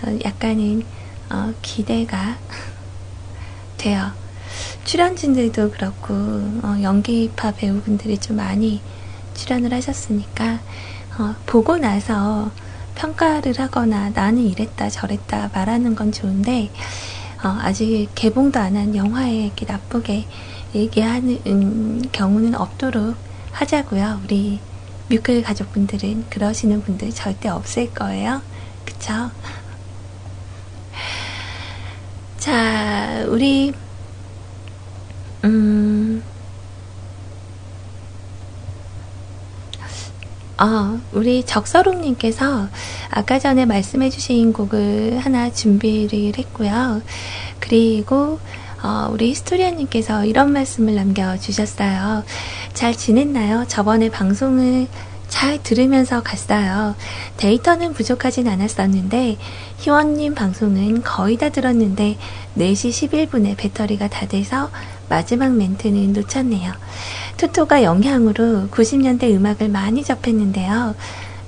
어, 0.02 0.18
약간은 0.24 0.82
어, 1.30 1.52
기대가 1.62 2.36
돼요. 3.76 4.10
출연진들도 4.84 5.70
그렇고 5.70 6.14
어, 6.14 6.76
연기파 6.82 7.52
배우분들이 7.52 8.18
좀 8.18 8.36
많이 8.36 8.80
출연을 9.34 9.72
하셨으니까 9.72 10.60
어, 11.18 11.34
보고 11.46 11.76
나서 11.76 12.50
평가를 12.94 13.55
하거나 13.59 14.11
나는 14.11 14.42
이랬다 14.42 14.88
저랬다 14.90 15.50
말하는 15.55 15.94
건 15.94 16.12
좋은데 16.12 16.70
어, 17.42 17.57
아직 17.61 18.09
개봉도 18.14 18.59
안 18.61 18.76
한 18.76 18.94
영화에 18.94 19.46
이렇게 19.46 19.64
나쁘게 19.66 20.26
얘기하는 20.74 21.40
음, 21.46 22.03
경우는 22.12 22.55
없도록 22.55 23.16
하자고요. 23.53 24.20
우리 24.24 24.61
뮤클 25.09 25.42
가족분들은 25.42 26.26
그러시는 26.31 26.83
분들 26.83 27.11
절대 27.12 27.48
없을 27.48 27.92
거예요. 27.92 28.42
그쵸? 28.85 29.31
자, 32.38 33.24
우리 33.29 33.72
음, 35.44 36.22
아, 40.62 41.01
우리 41.12 41.42
적서롱님께서 41.46 42.68
아까 43.09 43.38
전에 43.38 43.64
말씀해주신 43.64 44.53
곡을 44.53 45.18
하나 45.18 45.51
준비를 45.51 46.37
했고요. 46.37 47.01
그리고 47.61 48.38
어, 48.83 49.09
우리 49.11 49.31
히스토리아님께서 49.31 50.27
이런 50.27 50.53
말씀을 50.53 50.94
남겨주셨어요. 50.94 52.25
잘 52.75 52.94
지냈나요? 52.94 53.64
저번에 53.68 54.11
방송을 54.11 54.87
잘 55.29 55.62
들으면서 55.62 56.23
갔어요. 56.23 56.94
데이터는 57.38 57.94
부족하진 57.94 58.46
않았었는데, 58.49 59.38
희원님 59.79 60.35
방송은 60.35 61.03
거의 61.03 61.38
다 61.38 61.49
들었는데, 61.49 62.18
4시 62.59 63.09
11분에 63.09 63.57
배터리가 63.57 64.09
다 64.09 64.27
돼서 64.27 64.70
마지막 65.09 65.53
멘트는 65.53 66.12
놓쳤네요. 66.12 66.73
투토가 67.40 67.83
영향으로 67.83 68.68
90년대 68.68 69.35
음악을 69.35 69.70
많이 69.70 70.05
접했는데요. 70.05 70.94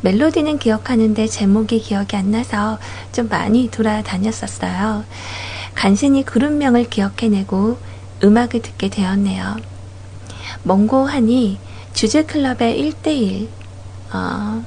멜로디는 0.00 0.58
기억하는데 0.58 1.26
제목이 1.26 1.80
기억이 1.80 2.16
안 2.16 2.30
나서 2.30 2.78
좀 3.12 3.28
많이 3.28 3.70
돌아다녔었어요. 3.70 5.04
간신히 5.74 6.24
그룹명을 6.24 6.88
기억해내고 6.88 7.76
음악을 8.24 8.62
듣게 8.62 8.88
되었네요. 8.88 9.58
몽고하니 10.62 11.58
주즈클럽의 11.92 12.94
1대1 12.94 13.48
어, 14.14 14.64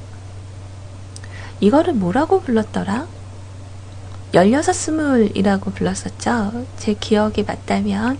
이거를 1.60 1.94
뭐라고 1.94 2.42
불렀더라? 2.42 3.08
16, 4.36 4.64
스물이라고 4.64 5.72
불렀었죠. 5.72 6.68
제 6.78 6.94
기억이 6.94 7.42
맞다면. 7.42 8.20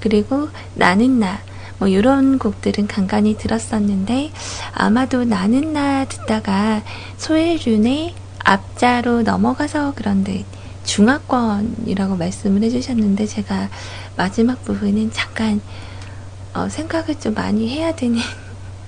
그리고 0.00 0.48
나는 0.74 1.20
나, 1.20 1.38
뭐 1.82 1.88
이런 1.88 2.38
곡들은 2.38 2.86
간간히 2.86 3.36
들었었는데 3.36 4.30
아마도 4.72 5.24
나는 5.24 5.72
나 5.72 6.04
듣다가 6.04 6.80
소혜륜의 7.16 8.14
앞자로 8.38 9.22
넘어가서 9.22 9.94
그런 9.96 10.22
듯 10.22 10.44
중화권이라고 10.84 12.14
말씀을 12.14 12.62
해주셨는데 12.62 13.26
제가 13.26 13.68
마지막 14.16 14.64
부분은 14.64 15.10
잠깐 15.10 15.60
어, 16.54 16.68
생각을 16.68 17.18
좀 17.18 17.34
많이 17.34 17.68
해야 17.68 17.92
되는 17.96 18.20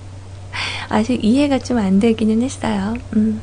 아직 0.87 1.21
이해가 1.21 1.59
좀 1.59 1.77
안 1.77 1.99
되기는 1.99 2.41
했어요. 2.41 2.93
음. 3.17 3.41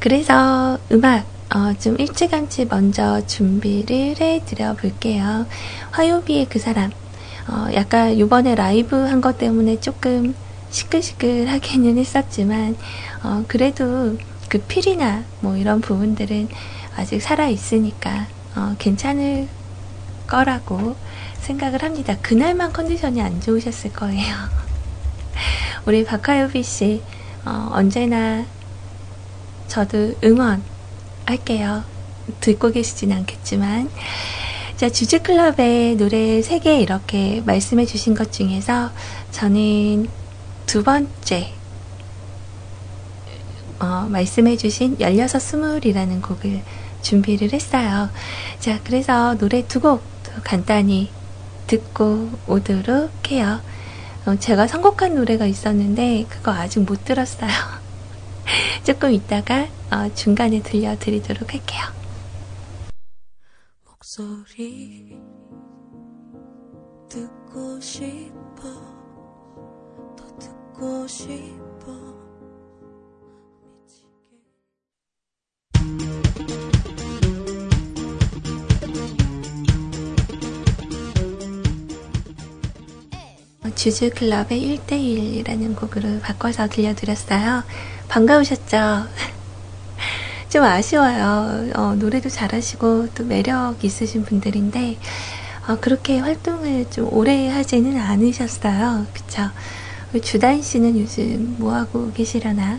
그래서 0.00 0.76
음악 0.90 1.24
어, 1.54 1.72
좀 1.78 1.94
일찌감치 2.00 2.64
먼저 2.64 3.24
준비를 3.28 4.16
해드려 4.20 4.74
볼게요. 4.74 5.46
화요비의 5.92 6.46
그 6.46 6.58
사람. 6.58 6.90
어, 7.48 7.66
약간 7.74 8.18
요번에 8.18 8.54
라이브 8.54 8.96
한 8.96 9.20
것 9.20 9.38
때문에 9.38 9.80
조금 9.80 10.34
시끌시끌하기는 10.70 11.96
했었지만, 11.98 12.76
어, 13.22 13.44
그래도 13.48 14.16
그 14.48 14.58
필이나 14.58 15.24
뭐 15.40 15.56
이런 15.56 15.80
부분들은 15.80 16.48
아직 16.96 17.20
살아있으니까, 17.20 18.26
어, 18.56 18.74
괜찮을 18.78 19.48
거라고 20.26 20.96
생각을 21.40 21.82
합니다. 21.82 22.16
그날만 22.20 22.72
컨디션이 22.72 23.22
안 23.22 23.40
좋으셨을 23.40 23.92
거예요. 23.92 24.34
우리 25.86 26.04
박하요비 26.04 26.62
씨, 26.62 27.02
어, 27.44 27.68
언제나 27.72 28.44
저도 29.68 30.14
응원 30.24 30.62
할게요. 31.26 31.84
듣고 32.40 32.70
계시진 32.70 33.12
않겠지만. 33.12 33.88
자, 34.76 34.90
주주클럽의 34.90 35.96
노래 35.96 36.40
3개 36.40 36.80
이렇게 36.82 37.42
말씀해 37.46 37.86
주신 37.86 38.14
것 38.14 38.30
중에서 38.30 38.90
저는 39.30 40.06
두 40.66 40.82
번째, 40.84 41.50
어, 43.80 44.06
말씀해 44.10 44.56
주신 44.58 44.96
16, 45.00 45.16
20이라는 45.16 46.20
곡을 46.20 46.62
준비를 47.02 47.52
했어요. 47.52 48.10
자, 48.60 48.80
그래서 48.84 49.34
노래 49.38 49.66
두 49.66 49.80
곡 49.80 50.02
간단히 50.44 51.10
듣고 51.66 52.28
오도록 52.46 53.10
해요. 53.30 53.60
어, 54.26 54.36
제가 54.36 54.66
선곡한 54.66 55.14
노래가 55.14 55.46
있었는데, 55.46 56.26
그거 56.28 56.52
아직 56.52 56.80
못 56.80 57.04
들었어요. 57.04 57.50
조금 58.84 59.12
있다가 59.12 59.68
어, 59.90 60.10
중간에 60.14 60.60
들려드리도록 60.62 61.54
할게요. 61.54 61.95
목소리 64.16 65.20
듣고 67.06 67.78
싶어 67.80 68.62
더 70.16 70.38
듣고 70.38 71.06
싶어 71.06 71.46
주주클럽의 83.74 84.78
1대1이라는 84.78 85.76
곡으로 85.78 86.20
바꿔서 86.20 86.66
들려드렸어요. 86.68 87.62
반가우셨죠? 88.08 88.76
좀 90.56 90.64
아쉬워요. 90.64 91.70
어, 91.74 91.94
노래도 91.96 92.30
잘하시고 92.30 93.08
또 93.14 93.24
매력 93.24 93.84
있으신 93.84 94.24
분들인데 94.24 94.96
어, 95.68 95.76
그렇게 95.82 96.18
활동을 96.18 96.90
좀 96.90 97.12
오래 97.12 97.50
하지는 97.50 98.00
않으셨어요. 98.00 99.04
그쵸? 99.12 99.50
주다인 100.22 100.62
씨는 100.62 100.98
요즘 100.98 101.56
뭐하고 101.58 102.10
계시려나? 102.12 102.78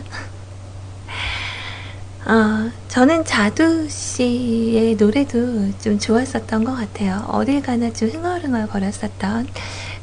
어, 2.26 2.72
저는 2.88 3.24
자두 3.24 3.88
씨의 3.88 4.96
노래도 4.96 5.70
좀 5.78 6.00
좋았었던 6.00 6.64
것 6.64 6.74
같아요. 6.74 7.26
어딜 7.28 7.62
가나 7.62 7.92
좀 7.92 8.08
흥얼흥얼 8.08 8.66
거렸었던 8.66 9.46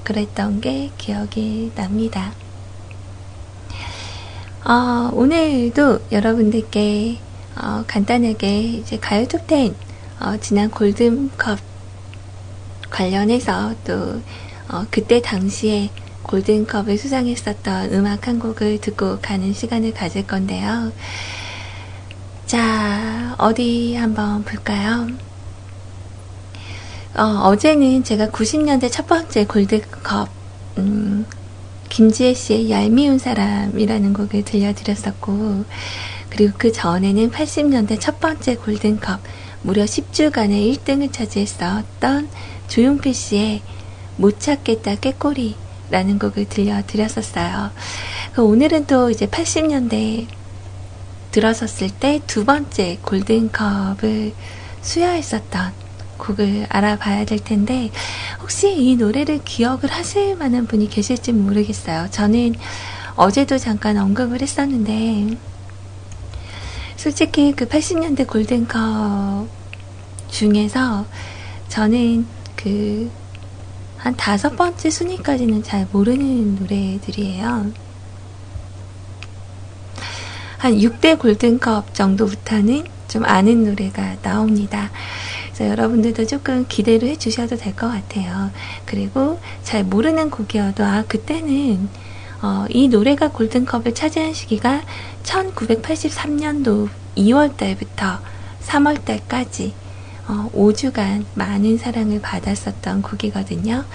그랬던 0.05 0.61
게 0.61 0.91
기억이 0.97 1.73
납니다. 1.75 2.31
어, 4.63 5.09
오늘도 5.11 6.05
여러분들께 6.13 7.25
어, 7.58 7.84
간단하게 7.88 8.62
이제 8.62 8.98
가요 8.98 9.28
톱텐 9.28 9.76
어, 10.20 10.38
지난 10.39 10.70
골든컵 10.70 11.60
관련해서 12.89 13.76
또 13.84 14.22
어, 14.70 14.86
그때 14.89 15.22
당시에 15.22 15.89
골든컵을 16.24 16.98
수상했었던 16.98 17.94
음악 17.94 18.28
한 18.28 18.39
곡을 18.39 18.82
듣고 18.82 19.20
가는 19.22 19.54
시간을 19.54 19.94
가질 19.94 20.26
건데요. 20.26 20.91
자, 22.46 23.36
어디 23.38 23.96
한번 23.96 24.44
볼까요? 24.44 25.08
어, 27.15 27.56
제는 27.56 28.04
제가 28.04 28.28
90년대 28.28 28.91
첫 28.91 29.08
번째 29.08 29.46
골드컵, 29.46 30.30
음, 30.78 31.26
김지혜 31.89 32.34
씨의 32.34 32.70
얄미운 32.70 33.20
사람이라는 33.20 34.13
곡을 34.13 34.44
들려드렸었고, 34.44 35.63
그리고 36.36 36.54
그 36.58 36.74
전에는 36.74 37.32
80년대 37.32 37.98
첫 37.98 38.19
번째 38.19 38.56
골든컵, 38.56 39.21
무려 39.62 39.86
10주간의 39.86 40.76
1등을 40.76 41.13
차지했었던 41.13 42.28
조용필 42.67 43.13
씨의 43.13 43.62
못 44.17 44.41
찾겠다 44.41 44.95
깨꼬리 44.95 45.56
라는 45.89 46.19
곡을 46.19 46.45
들려드렸었어요. 46.50 47.71
그 48.34 48.43
오늘은 48.43 48.86
또 48.86 49.10
이제 49.10 49.28
80년대 49.28 50.28
들어섰을 51.32 51.91
때 51.91 52.19
두 52.28 52.43
번째 52.43 52.98
골든컵을 53.02 54.34
수여했었던 54.82 55.71
곡을 56.17 56.65
알아봐야 56.67 57.24
될 57.24 57.39
텐데 57.39 57.91
혹시 58.41 58.76
이 58.76 58.98
노래를 58.98 59.39
기억을 59.45 59.89
하실 59.89 60.36
만한 60.36 60.67
분이 60.67 60.89
계실지 60.89 61.32
모르겠어요. 61.32 62.10
저는 62.12 62.56
어제도 63.15 63.58
잠깐 63.58 63.98
언급을 63.98 64.41
했었는데 64.41 65.38
솔직히 66.95 67.53
그 67.53 67.67
80년대 67.67 68.27
골든컵 68.27 69.47
중에서 70.29 71.05
저는 71.69 72.25
그 72.55 73.25
한 74.05 74.15
다섯 74.15 74.55
번째 74.55 74.88
순위까지는 74.91 75.63
잘 75.63 75.88
모르는 75.91 76.58
노래들이에요. 76.58 77.71
한 80.60 80.73
6대 80.73 81.17
골든컵 81.17 81.95
정도부터는 81.95 82.86
좀 83.08 83.25
아는 83.25 83.63
노래가 83.65 84.17
나옵니다. 84.21 84.91
그래서 85.45 85.71
여러분들도 85.71 86.27
조금 86.27 86.67
기대를 86.67 87.10
해주셔도 87.10 87.58
될 87.58 87.75
것 87.75 87.88
같아요. 87.88 88.51
그리고 88.86 89.39
잘 89.63 89.84
모르는 89.84 90.29
곡이어도 90.29 90.84
아 90.86 91.03
그때는 91.08 91.89
어, 92.41 92.65
이 92.69 92.88
노래가 92.88 93.30
골든컵을 93.30 93.93
차지한 93.95 94.34
시기가 94.34 94.82
1983년도 95.24 96.89
2월달부터 97.15 98.19
3월달까지 98.65 99.71
어, 100.28 100.50
5주간 100.54 101.26
많은 101.36 101.78
사랑을 101.78 102.19
받았었던 102.21 103.02
곡이거든요. 103.02 103.86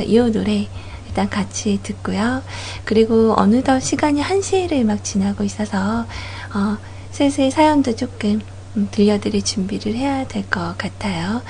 이 0.00 0.18
노래 0.18 0.68
일단 1.06 1.28
같이 1.30 1.78
듣고요. 1.82 2.42
그리고 2.84 3.34
어느덧 3.36 3.80
시간이 3.80 4.22
1시를 4.22 4.84
막 4.84 5.04
지나고 5.04 5.44
있어서 5.44 6.06
어, 6.54 6.78
슬슬 7.12 7.50
사연도 7.50 7.94
조금 7.94 8.40
음, 8.76 8.88
들려드릴 8.90 9.42
준비를 9.42 9.94
해야 9.94 10.26
될 10.26 10.44
것 10.50 10.76
같아요. 10.76 11.42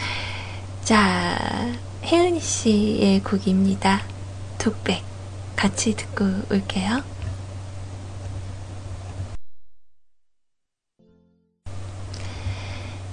자, 0.83 1.39
혜은이 2.05 2.41
씨의 2.41 3.23
곡입니다. 3.23 4.03
독백. 4.59 5.14
같이 5.57 5.95
듣고 5.95 6.25
올게요. 6.51 7.03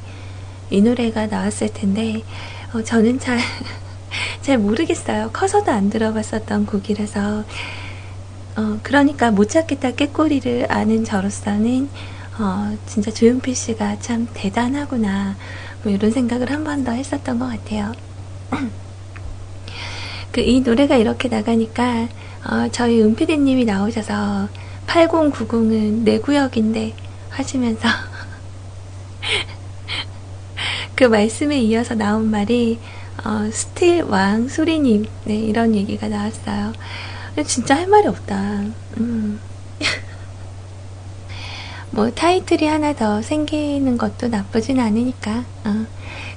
이 0.70 0.82
노래가 0.82 1.28
나왔을 1.28 1.70
텐데, 1.72 2.24
어, 2.74 2.82
저는 2.82 3.20
잘, 3.20 3.38
잘 4.42 4.58
모르겠어요. 4.58 5.30
커서도 5.32 5.72
안 5.72 5.90
들어봤었던 5.90 6.66
곡이라서. 6.66 7.46
어, 8.56 8.80
그러니까 8.84 9.32
못 9.32 9.50
찾겠다 9.50 9.92
꾀꼬리를 9.92 10.68
아는 10.72 11.04
저로서는, 11.04 11.90
어, 12.40 12.78
진짜 12.88 13.12
조용필 13.12 13.56
씨가 13.56 14.00
참 14.00 14.28
대단하구나. 14.34 15.38
뭐 15.84 15.92
이런 15.92 16.12
생각을 16.12 16.52
한 16.52 16.64
번 16.64 16.84
더 16.84 16.92
했었던 16.94 17.38
것 17.40 17.48
같아요. 17.48 17.92
그, 20.32 20.42
이 20.42 20.62
노래가 20.62 20.96
이렇게 20.98 21.28
나가니까, 21.30 22.10
어, 22.46 22.68
저희 22.72 23.02
은피디님이 23.02 23.66
나오셔서, 23.66 24.48
8090은 24.88 26.04
내 26.04 26.20
구역인데, 26.20 26.94
하시면서 27.30 27.88
그 30.96 31.06
말씀에 31.06 31.60
이어서 31.60 31.96
나온 31.96 32.30
말이 32.30 32.80
어, 33.26 33.50
스틸 33.52 34.04
왕 34.04 34.48
수리님 34.48 35.06
네, 35.26 35.36
이런 35.36 35.76
얘기가 35.76 36.08
나왔어요. 36.08 36.74
진짜 37.46 37.76
할 37.76 37.88
말이 37.88 38.08
없다. 38.08 38.64
음. 38.98 39.40
뭐 41.92 42.12
타이틀이 42.12 42.68
하나 42.68 42.94
더 42.94 43.22
생기는 43.22 43.98
것도 43.98 44.28
나쁘진 44.28 44.80
않으니까. 44.80 45.46
어. 45.64 45.86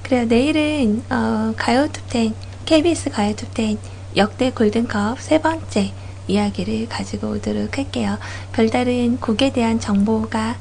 그래요. 0.02 0.24
내일은 0.26 1.02
어, 1.10 1.52
가요톱텐 1.56 2.34
KBS 2.64 3.10
가요톱텐 3.10 3.78
역대 4.16 4.50
골든컵 4.50 5.20
세 5.20 5.40
번째 5.40 5.92
이야기를 6.26 6.88
가지고 6.88 7.28
오도록 7.32 7.76
할게요. 7.76 8.18
별다른 8.52 9.18
곡에 9.18 9.52
대한 9.52 9.78
정보가 9.78 10.56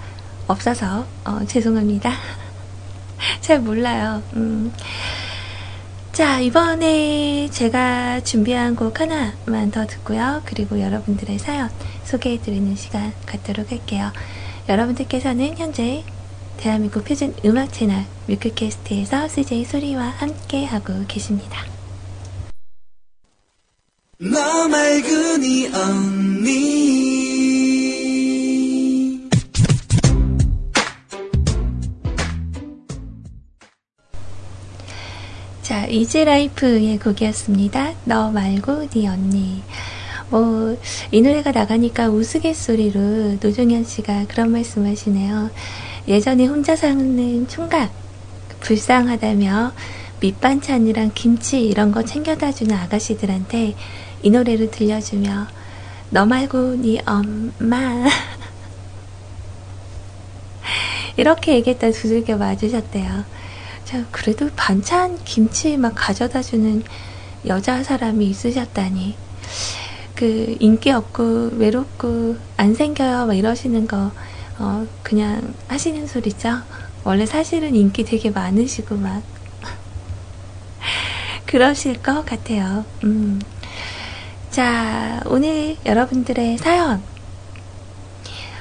없어서 0.48 1.06
어, 1.24 1.39
죄송합니다. 1.48 2.12
잘 3.41 3.60
몰라요. 3.62 4.22
음. 4.36 4.74
자, 6.12 6.39
이번에 6.39 7.50
제가 7.50 8.22
준비한 8.22 8.76
곡 8.76 9.00
하나만 9.00 9.72
더 9.72 9.86
듣고요. 9.86 10.41
그리고 10.46 10.80
여러분들의 10.80 11.39
사연 11.39 11.70
소개해드리는 12.04 12.76
시간 12.76 13.13
갖도록 13.26 13.72
할게요. 13.72 14.12
여러분들께서는 14.70 15.58
현재 15.58 16.04
대한민국 16.58 17.04
표준 17.04 17.36
음악 17.44 17.74
채널 17.74 18.06
뮤클캐스트에서 18.28 19.28
CJ 19.28 19.65
소리와 19.65 20.08
함께 20.18 20.65
하고 20.65 20.94
계십니다. 21.08 21.75
너 24.17 24.69
맑은 24.69 25.43
이 25.43 25.67
언니 25.73 26.95
자, 35.62 35.86
이지라이프의 35.88 36.99
곡이었습니다. 36.99 37.93
너 38.06 38.32
말고 38.32 38.88
네 38.88 39.10
언니. 39.10 39.62
뭐, 40.30 40.78
이 41.12 41.21
노래가 41.21 41.51
나가니까 41.51 42.08
우스갯소리로 42.08 43.39
노종현 43.41 43.84
씨가 43.84 44.28
그런 44.30 44.49
말씀 44.49 44.86
하시네요. 44.86 45.49
예전에 46.08 46.45
혼자 46.45 46.78
사는 46.78 47.47
총각, 47.49 47.91
불쌍하다며 48.62 49.73
밑반찬이랑 50.21 51.12
김치 51.13 51.65
이런 51.65 51.91
거 51.91 52.06
챙겨다 52.06 52.54
주는 52.54 52.73
아가씨들한테 52.75 53.75
이 54.26 54.32
노래를 54.32 54.72
들려주며 54.72 55.48
너 56.10 56.26
말고 56.26 56.82
네 56.82 57.00
엄마 57.06 58.10
이렇게 61.16 61.54
얘기했다 61.54 61.92
두들겨 61.92 62.38
맞으셨대요. 62.38 63.24
자, 63.84 64.06
그래도 64.10 64.50
반찬 64.56 65.20
김치 65.24 65.78
막 65.78 65.94
가져다 65.96 66.42
주는 66.42 66.84
여자 67.46 67.84
사람이 67.84 68.26
있으셨다니. 68.26 69.16
그, 70.16 70.58
인기 70.60 70.90
없고, 70.90 71.52
외롭고, 71.58 72.38
안 72.58 72.74
생겨요, 72.74 73.28
막 73.28 73.36
이러시는 73.36 73.88
거, 73.88 74.12
어, 74.58 74.88
그냥 75.04 75.54
하시는 75.68 76.08
소리죠? 76.08 76.64
원래 77.04 77.28
사실은 77.28 77.76
인기 77.76 78.04
되게 78.04 78.32
많으시고, 78.32 78.96
막. 78.96 79.22
그러실 81.46 82.02
것 82.02 82.26
같아요. 82.26 82.86
음. 83.04 83.40
자, 84.56 85.20
오늘 85.26 85.76
여러분들의 85.86 86.60
사연, 86.60 87.04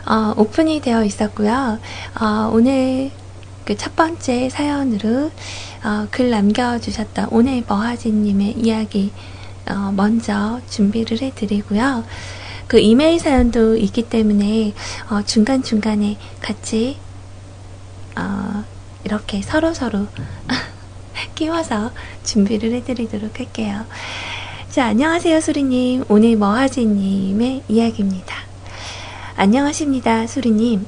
어, 0.04 0.34
오픈이 0.36 0.80
되어 0.80 1.04
있었고요. 1.04 1.78
어, 2.20 2.50
오늘 2.52 3.12
그 3.64 3.76
첫 3.76 3.94
번째 3.94 4.48
사연으로 4.50 5.30
어, 5.84 6.08
글 6.10 6.30
남겨주셨던 6.30 7.28
오늘 7.30 7.62
머하지님의 7.68 8.54
이야기 8.58 9.12
어, 9.70 9.92
먼저 9.94 10.60
준비를 10.68 11.22
해드리고요. 11.22 12.02
그 12.66 12.80
이메일 12.80 13.20
사연도 13.20 13.76
있기 13.76 14.08
때문에 14.08 14.74
어, 15.10 15.22
중간중간에 15.22 16.18
같이 16.40 16.98
어, 18.18 18.64
이렇게 19.04 19.42
서로 19.42 19.72
서로 19.72 20.08
끼워서 21.36 21.92
준비를 22.24 22.72
해드리도록 22.72 23.38
할게요. 23.38 23.84
자, 24.74 24.86
안녕하세요, 24.86 25.40
수리님. 25.40 26.04
오늘 26.08 26.34
머하지님의 26.34 27.62
이야기입니다. 27.68 28.34
안녕하십니다, 29.36 30.26
수리님. 30.26 30.84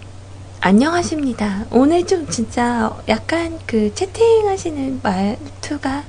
안녕하십니다. 0.61 1.67
오늘 1.71 2.05
좀 2.05 2.27
진짜 2.27 3.01
약간 3.07 3.61
그 3.65 3.95
채팅하시는 3.95 5.03
말투가 5.05 6.03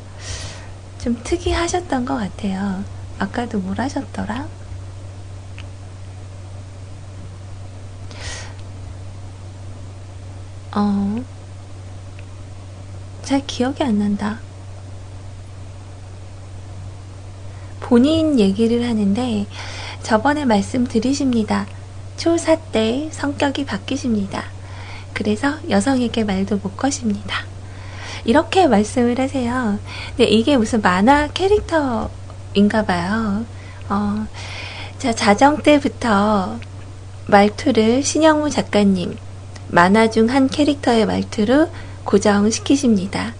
좀 1.03 1.19
특이하셨던 1.23 2.05
것 2.05 2.15
같아요. 2.15 2.83
아까도 3.19 3.59
뭘 3.59 3.79
하셨더라? 3.79 4.47
어, 10.71 11.23
잘 13.21 13.45
기억이 13.45 13.83
안 13.83 13.99
난다. 13.99 14.46
본인 17.87 18.37
얘기를 18.37 18.85
하는데 18.85 19.45
저번에 20.03 20.43
말씀드리십니다. 20.43 21.65
초사 22.17 22.57
때 22.57 23.07
성격이 23.13 23.63
바뀌십니다. 23.63 24.43
그래서 25.13 25.55
여성에게 25.69 26.25
말도 26.25 26.59
못 26.61 26.75
거십니다. 26.75 27.45
이렇게 28.25 28.67
말씀을 28.67 29.17
하세요. 29.17 29.79
근데 30.09 30.25
이게 30.25 30.57
무슨 30.57 30.81
만화 30.81 31.29
캐릭터인가 31.29 32.83
봐요. 32.85 33.45
어, 33.87 34.27
자, 34.97 35.13
자정 35.13 35.63
때부터 35.63 36.59
말투를 37.27 38.03
신영무 38.03 38.49
작가님, 38.49 39.15
만화 39.69 40.09
중 40.09 40.29
한 40.29 40.49
캐릭터의 40.49 41.05
말투로 41.05 41.69
고정시키십니다. 42.03 43.33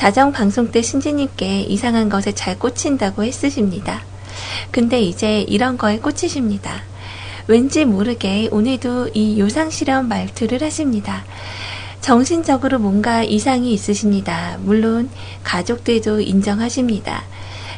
자정 0.00 0.32
방송 0.32 0.70
때 0.70 0.80
신지님께 0.80 1.60
이상한 1.60 2.08
것에 2.08 2.32
잘 2.32 2.58
꽂힌다고 2.58 3.22
했으십니다. 3.22 4.00
근데 4.70 5.02
이제 5.02 5.42
이런 5.42 5.76
거에 5.76 5.98
꽂히십니다. 5.98 6.84
왠지 7.46 7.84
모르게 7.84 8.48
오늘도 8.50 9.10
이 9.12 9.38
요상실험 9.38 10.08
말투를 10.08 10.62
하십니다. 10.62 11.26
정신적으로 12.00 12.78
뭔가 12.78 13.22
이상이 13.22 13.74
있으십니다. 13.74 14.56
물론 14.62 15.10
가족들도 15.44 16.22
인정하십니다. 16.22 17.24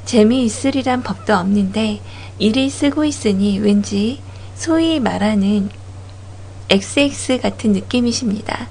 재미있으리란 0.04 1.02
법도 1.02 1.34
없는데 1.34 2.02
일이 2.38 2.70
쓰고 2.70 3.04
있으니 3.04 3.58
왠지 3.58 4.20
소위 4.54 5.00
말하는 5.00 5.70
XX 6.70 7.40
같은 7.40 7.72
느낌이십니다. 7.72 8.68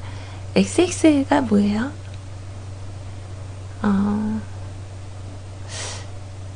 XX가 0.55 1.41
뭐예요? 1.41 2.00
어, 3.81 4.41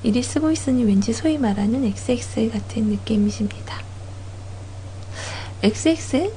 일이 0.04 0.22
쓰고 0.22 0.52
있으니 0.52 0.84
왠지 0.84 1.14
소위 1.14 1.38
말하는 1.38 1.84
XX 1.84 2.52
같은 2.52 2.84
느낌이십니다. 2.84 3.80
XX? 5.64 6.32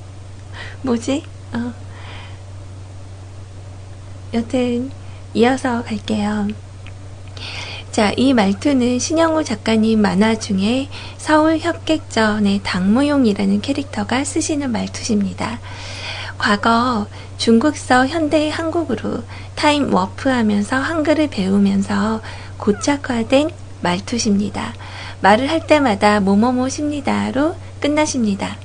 뭐지? 0.82 1.24
어. 1.54 1.72
여튼, 4.34 4.90
이어서 5.34 5.82
갈게요. 5.82 6.48
자, 7.92 8.12
이 8.16 8.32
말투는 8.32 8.98
신영우 8.98 9.44
작가님 9.44 10.00
만화 10.00 10.34
중에 10.34 10.88
서울 11.18 11.58
협객전의 11.58 12.60
당무용이라는 12.62 13.60
캐릭터가 13.60 14.24
쓰시는 14.24 14.72
말투십니다. 14.72 15.60
과거 16.42 17.06
중국서 17.38 18.08
현대 18.08 18.50
한국으로 18.50 19.22
타임 19.54 19.94
워프하면서 19.94 20.76
한글을 20.76 21.28
배우면서 21.30 22.20
고착화된 22.56 23.48
말투십니다. 23.80 24.74
말을 25.20 25.48
할 25.48 25.68
때마다 25.68 26.18
뭐뭐뭐십니다로 26.18 27.54
끝나십니다. 27.78 28.56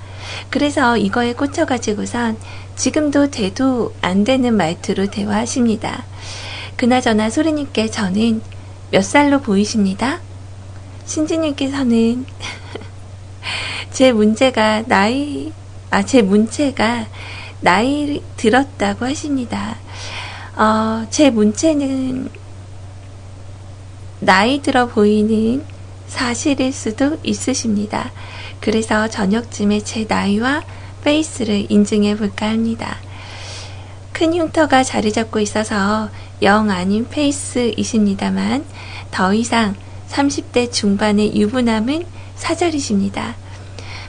그래서 0.49 0.97
이거에 0.97 1.33
꽂혀가지고선 1.33 2.37
지금도 2.75 3.29
돼도 3.29 3.93
안 4.01 4.23
되는 4.23 4.57
말투로 4.57 5.11
대화하십니다. 5.11 6.03
그나저나 6.77 7.29
소리님께 7.29 7.91
저는 7.91 8.41
몇 8.89 9.03
살로 9.03 9.41
보이십니다? 9.41 10.19
신지님께서는 11.05 12.25
제 13.93 14.11
문제가 14.11 14.81
나이, 14.87 15.51
아, 15.91 16.01
제 16.01 16.23
문체가 16.23 17.05
나이 17.61 18.21
들었다고 18.35 19.05
하십니다. 19.05 19.77
어, 20.55 21.05
제 21.09 21.29
문체는 21.29 22.29
나이 24.19 24.61
들어 24.61 24.87
보이는 24.87 25.63
사실일 26.07 26.73
수도 26.73 27.17
있으십니다. 27.23 28.11
그래서 28.59 29.07
저녁쯤에 29.07 29.81
제 29.81 30.05
나이와 30.07 30.63
페이스를 31.03 31.67
인증해 31.69 32.15
볼까 32.17 32.49
합니다. 32.49 32.97
큰 34.13 34.33
흉터가 34.33 34.83
자리 34.83 35.11
잡고 35.11 35.39
있어서 35.39 36.09
영 36.41 36.71
아닌 36.71 37.07
페이스이십니다만 37.07 38.65
더 39.11 39.33
이상 39.33 39.75
30대 40.09 40.71
중반의 40.71 41.35
유부남은 41.35 42.05
사절이십니다. 42.35 43.35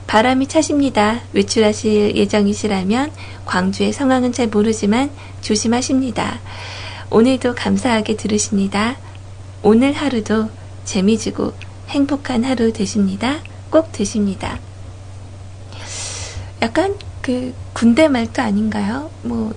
바람이 0.09 0.47
차십니다. 0.47 1.19
외출하실 1.33 2.15
예정이시라면 2.15 3.11
광주의 3.45 3.93
상황은 3.93 4.33
잘 4.33 4.47
모르지만 4.47 5.11
조심하십니다. 5.41 6.39
오늘도 7.11 7.53
감사하게 7.53 8.15
들으십니다. 8.17 8.95
오늘 9.61 9.93
하루도 9.93 10.49
재미지고 10.83 11.53
행복한 11.89 12.43
하루 12.43 12.73
되십니다. 12.73 13.37
꼭 13.69 13.91
되십니다. 13.91 14.57
약간 16.63 16.97
그 17.21 17.53
군대 17.73 18.07
말도 18.07 18.41
아닌가요? 18.41 19.11
뭐 19.21 19.53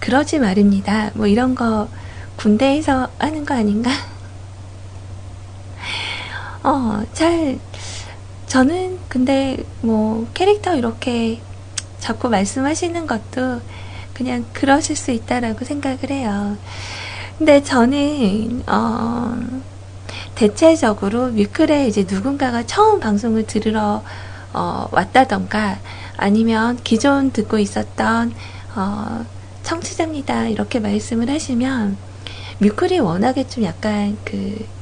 그러지 0.00 0.38
말입니다. 0.38 1.12
뭐 1.14 1.26
이런 1.26 1.54
거 1.54 1.88
군대에서 2.36 3.08
하는 3.18 3.46
거 3.46 3.54
아닌가? 3.54 3.90
어, 6.62 7.02
잘 7.14 7.58
저는 8.46 8.98
근데 9.08 9.56
뭐 9.82 10.26
캐릭터 10.34 10.76
이렇게 10.76 11.40
자꾸 11.98 12.28
말씀하시는 12.28 13.06
것도 13.06 13.60
그냥 14.14 14.44
그러실 14.52 14.96
수 14.96 15.10
있다라고 15.10 15.64
생각을 15.64 16.10
해요. 16.10 16.56
근데 17.38 17.62
저는 17.62 18.62
어 18.66 19.36
대체적으로 20.34 21.28
뮤클에 21.28 21.88
이제 21.88 22.06
누군가가 22.08 22.64
처음 22.64 23.00
방송을 23.00 23.46
들으러 23.46 24.02
어, 24.52 24.88
왔다던가 24.90 25.78
아니면 26.16 26.78
기존 26.82 27.30
듣고 27.30 27.58
있었던 27.58 28.32
어, 28.74 29.24
청취자입니다 29.62 30.48
이렇게 30.48 30.80
말씀을 30.80 31.28
하시면 31.28 31.98
뮤클이 32.58 33.00
워낙에 33.00 33.48
좀 33.48 33.64
약간 33.64 34.16
그 34.24 34.76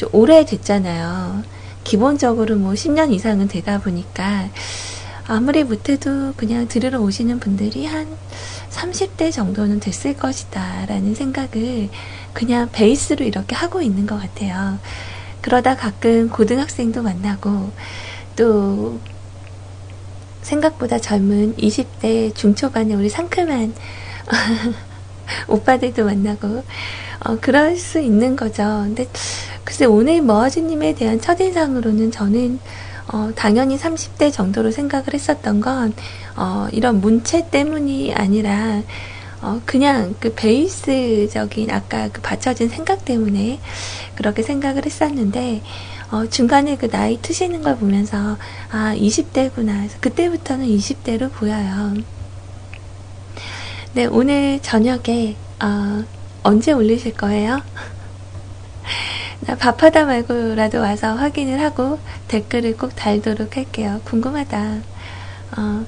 좀 0.00 0.08
오래됐잖아요. 0.12 1.42
기본적으로 1.84 2.56
뭐 2.56 2.72
10년 2.72 3.12
이상은 3.12 3.48
되다 3.48 3.80
보니까 3.80 4.48
아무리 5.26 5.64
못해도 5.64 6.34
그냥 6.36 6.66
들으러 6.68 7.00
오시는 7.00 7.40
분들이 7.40 7.86
한 7.86 8.08
30대 8.70 9.32
정도는 9.32 9.80
됐을 9.80 10.14
것이다 10.16 10.86
라는 10.86 11.14
생각을 11.14 11.88
그냥 12.32 12.68
베이스로 12.72 13.24
이렇게 13.24 13.54
하고 13.54 13.82
있는 13.82 14.06
것 14.06 14.18
같아요. 14.18 14.78
그러다 15.40 15.76
가끔 15.76 16.28
고등학생도 16.28 17.02
만나고 17.02 17.70
또 18.36 19.00
생각보다 20.42 20.98
젊은 20.98 21.54
20대 21.56 22.34
중초반의 22.34 22.96
우리 22.96 23.08
상큼한 23.08 23.74
오빠들도 25.48 26.04
만나고 26.04 26.64
어, 27.24 27.36
그럴 27.40 27.76
수 27.76 28.00
있는 28.00 28.36
거죠. 28.36 28.62
근데 28.84 29.06
글쎄 29.70 29.84
오늘 29.84 30.20
머아지님에 30.20 30.96
대한 30.96 31.20
첫인상으로는 31.20 32.10
저는 32.10 32.58
어, 33.06 33.30
당연히 33.36 33.78
30대 33.78 34.32
정도로 34.32 34.72
생각을 34.72 35.14
했었던 35.14 35.60
건 35.60 35.94
어, 36.34 36.66
이런 36.72 37.00
문체 37.00 37.48
때문이 37.48 38.12
아니라 38.12 38.82
어, 39.40 39.60
그냥 39.64 40.16
그 40.18 40.34
베이스적인 40.34 41.70
아까 41.70 42.08
그 42.08 42.20
받쳐진 42.20 42.68
생각 42.68 43.04
때문에 43.04 43.60
그렇게 44.16 44.42
생각을 44.42 44.84
했었는데 44.86 45.62
어, 46.10 46.26
중간에 46.28 46.76
그 46.76 46.90
나이 46.90 47.22
트시는 47.22 47.62
걸 47.62 47.76
보면서 47.76 48.38
아 48.72 48.92
20대구나 48.96 49.54
그래서 49.54 49.98
그때부터는 50.00 50.66
20대로 50.66 51.30
보여요. 51.30 51.94
네 53.92 54.06
오늘 54.06 54.58
저녁에 54.62 55.36
어, 55.62 56.02
언제 56.42 56.72
올리실 56.72 57.14
거예요? 57.14 57.62
나 59.46 59.56
밥하다 59.56 60.04
말고라도 60.04 60.80
와서 60.80 61.14
확인을 61.14 61.60
하고 61.60 61.98
댓글을 62.28 62.76
꼭 62.76 62.94
달도록 62.94 63.56
할게요. 63.56 64.00
궁금하다. 64.04 64.82
어, 65.56 65.86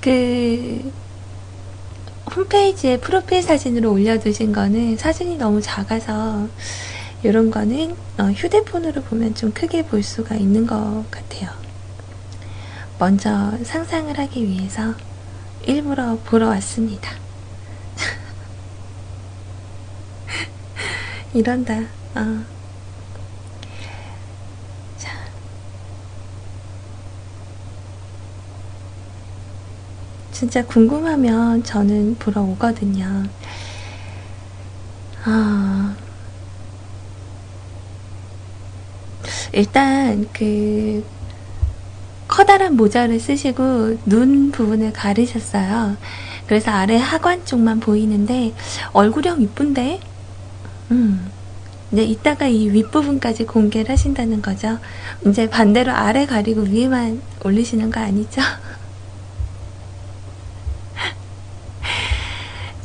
그 0.00 0.92
홈페이지에 2.34 2.98
프로필 2.98 3.42
사진으로 3.42 3.92
올려두신 3.92 4.52
거는 4.52 4.96
사진이 4.96 5.36
너무 5.36 5.62
작아서 5.62 6.48
이런 7.22 7.50
거는 7.50 7.96
어, 8.18 8.24
휴대폰으로 8.24 9.02
보면 9.02 9.36
좀 9.36 9.52
크게 9.52 9.86
볼 9.86 10.02
수가 10.02 10.34
있는 10.34 10.66
것 10.66 11.04
같아요. 11.10 11.50
먼저 12.98 13.52
상상을 13.62 14.18
하기 14.18 14.46
위해서 14.46 14.94
일부러 15.64 16.18
보러 16.24 16.48
왔습니다. 16.48 17.12
이런다. 21.32 21.84
어. 22.16 22.53
진짜 30.34 30.66
궁금하면 30.66 31.62
저는 31.62 32.16
보러 32.18 32.42
오거든요. 32.42 33.22
아. 35.22 35.94
일단 39.52 40.28
그 40.32 41.04
커다란 42.26 42.76
모자를 42.76 43.20
쓰시고 43.20 43.98
눈 44.06 44.50
부분을 44.50 44.92
가리셨어요. 44.92 45.96
그래서 46.48 46.72
아래 46.72 46.96
하관 46.96 47.46
쪽만 47.46 47.78
보이는데 47.78 48.52
얼굴형 48.92 49.40
이쁜데? 49.40 50.00
음. 50.90 51.30
이제 51.92 52.02
이따가 52.02 52.48
이 52.48 52.70
윗부분까지 52.70 53.46
공개를 53.46 53.90
하신다는 53.90 54.42
거죠. 54.42 54.78
이제 55.24 55.48
반대로 55.48 55.92
아래 55.92 56.26
가리고 56.26 56.62
위에만 56.62 57.22
올리시는 57.44 57.92
거 57.92 58.00
아니죠? 58.00 58.42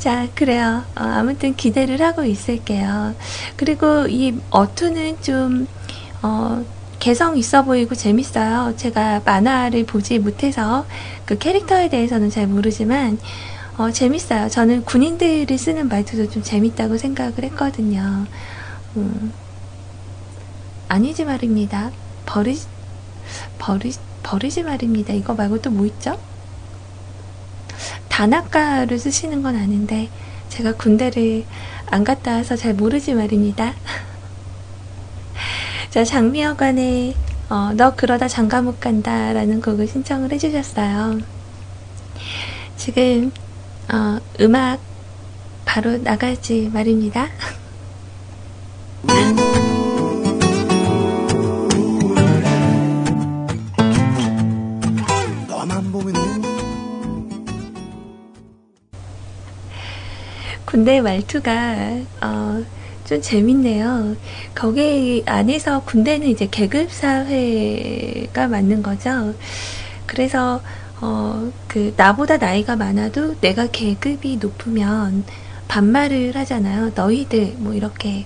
자, 0.00 0.28
그래요. 0.34 0.86
어, 0.96 1.02
아무튼 1.02 1.54
기대를 1.54 2.00
하고 2.00 2.24
있을게요. 2.24 3.16
그리고 3.56 4.06
이 4.08 4.40
어투는 4.50 5.20
좀, 5.20 5.68
어, 6.22 6.64
개성 6.98 7.36
있어 7.36 7.64
보이고 7.64 7.94
재밌어요. 7.94 8.76
제가 8.76 9.22
만화를 9.26 9.84
보지 9.86 10.18
못해서 10.20 10.88
그 11.26 11.36
캐릭터에 11.38 11.90
대해서는 11.90 12.30
잘 12.30 12.46
모르지만, 12.46 13.20
어, 13.76 13.90
재밌어요. 13.92 14.48
저는 14.48 14.84
군인들이 14.86 15.58
쓰는 15.58 15.88
말투도 15.88 16.28
좀 16.30 16.42
재밌다고 16.42 16.98
생각을 16.98 17.44
했거든요. 17.44 18.28
음. 18.96 19.34
아니지 20.88 21.24
말입니다. 21.24 21.92
버리, 22.26 22.56
버리, 23.58 23.92
버리지 24.22 24.62
말입니다. 24.64 25.12
이거 25.14 25.34
말고 25.34 25.60
또 25.62 25.70
뭐 25.70 25.86
있죠? 25.86 26.22
단아가를 28.08 28.98
쓰시는 28.98 29.42
건 29.42 29.56
아는데, 29.56 30.08
제가 30.48 30.74
군대를 30.74 31.44
안 31.86 32.04
갔다 32.04 32.36
와서 32.36 32.56
잘 32.56 32.74
모르지 32.74 33.14
말입니다. 33.14 33.74
자, 35.90 36.04
장미여관에, 36.04 37.14
어, 37.48 37.72
너 37.76 37.94
그러다 37.94 38.28
장가 38.28 38.62
못 38.62 38.80
간다 38.80 39.32
라는 39.32 39.60
곡을 39.60 39.88
신청을 39.88 40.32
해주셨어요. 40.32 41.18
지금, 42.76 43.32
어, 43.92 44.18
음악 44.40 44.80
바로 45.64 45.98
나가지 45.98 46.70
말입니다. 46.72 47.28
군대 60.70 61.00
말투가 61.00 61.98
어, 62.22 62.64
좀 63.04 63.20
재밌네요. 63.20 64.14
거기 64.54 65.24
안에서 65.26 65.82
군대는 65.82 66.28
이제 66.28 66.46
계급 66.48 66.92
사회가 66.92 68.46
맞는 68.46 68.80
거죠. 68.84 69.34
그래서 70.06 70.60
어, 71.00 71.50
그 71.66 71.92
나보다 71.96 72.36
나이가 72.36 72.76
많아도 72.76 73.34
내가 73.40 73.66
계급이 73.66 74.36
높으면 74.36 75.24
반말을 75.66 76.36
하잖아요. 76.36 76.92
너희들 76.94 77.56
뭐 77.58 77.74
이렇게 77.74 78.24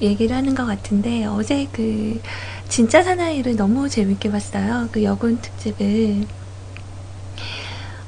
얘기를 0.00 0.36
하는 0.36 0.54
것 0.54 0.66
같은데 0.66 1.24
어제 1.24 1.66
그 1.72 2.20
진짜 2.68 3.02
사나이를 3.02 3.56
너무 3.56 3.88
재밌게 3.88 4.30
봤어요. 4.30 4.88
그 4.92 5.02
여군 5.02 5.40
특집을 5.40 6.26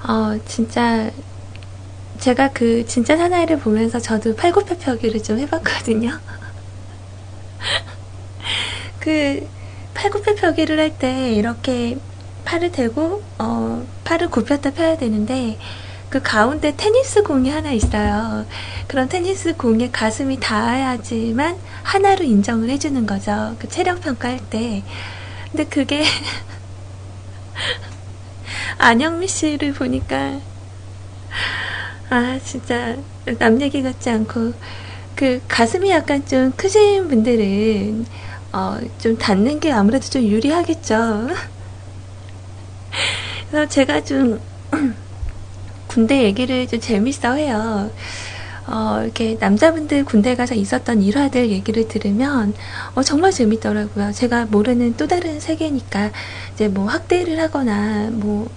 어 0.07 0.39
진짜 0.45 1.11
제가 2.19 2.51
그 2.53 2.87
진짜 2.87 3.17
사나이를 3.17 3.59
보면서 3.59 3.99
저도 3.99 4.35
팔굽혀펴기를 4.37 5.23
좀 5.23 5.39
해봤거든요. 5.39 6.11
그 9.01 9.47
팔굽혀펴기를 9.95 10.79
할 10.79 10.99
때 10.99 11.33
이렇게 11.33 11.99
팔을 12.45 12.73
대고 12.73 13.23
어 13.39 13.87
팔을 14.05 14.31
굽혔다 14.31 14.71
펴야 14.73 14.97
되는데 14.97 15.59
그 16.11 16.23
가운데 16.23 16.75
테니스 16.77 17.23
공이 17.25 17.51
하나 17.51 17.73
있어요. 17.73 18.47
그런 18.87 19.09
테니스 19.09 19.57
공에 19.57 19.91
가슴이 19.91 20.39
닿아야지만 20.39 21.59
하나로 21.83 22.25
인정을 22.25 22.71
해주는 22.71 23.07
거죠. 23.07 23.57
그 23.59 23.69
체력 23.69 24.01
평가할 24.01 24.39
때. 24.51 24.83
근데 25.51 25.65
그게 25.65 26.05
안영미 28.79 29.27
씨를 29.29 29.73
보니까 29.73 30.41
아 32.11 32.39
진짜 32.43 32.97
남 33.39 33.61
얘기 33.61 33.83
같지 33.83 34.11
않고 34.11 34.53
그 35.15 35.41
가슴이 35.49 35.91
약간 35.91 36.25
좀 36.27 36.53
크신 36.53 37.09
분들은 37.09 38.05
어, 38.53 38.79
좀 38.99 39.17
닿는 39.17 39.61
게 39.61 39.73
아무래도 39.73 40.09
좀 40.09 40.23
유리하겠죠. 40.23 41.29
그래서 43.51 43.69
제가 43.69 44.05
좀 44.05 44.41
군대 45.89 46.23
얘기를 46.23 46.67
좀 46.67 46.81
재밌어 46.81 47.35
해요. 47.35 47.91
어, 48.67 49.01
이렇게 49.03 49.37
남자분들 49.39 50.05
군대 50.05 50.35
가서 50.35 50.55
있었던 50.55 51.03
일화들 51.03 51.51
얘기를 51.51 51.87
들으면 51.87 52.55
어, 52.95 53.03
정말 53.03 53.31
재밌더라고요. 53.31 54.13
제가 54.13 54.47
모르는 54.47 54.97
또 54.97 55.07
다른 55.07 55.39
세계니까 55.39 56.11
이제 56.55 56.69
뭐 56.69 56.87
학대를 56.87 57.39
하거나 57.41 58.09
뭐 58.11 58.49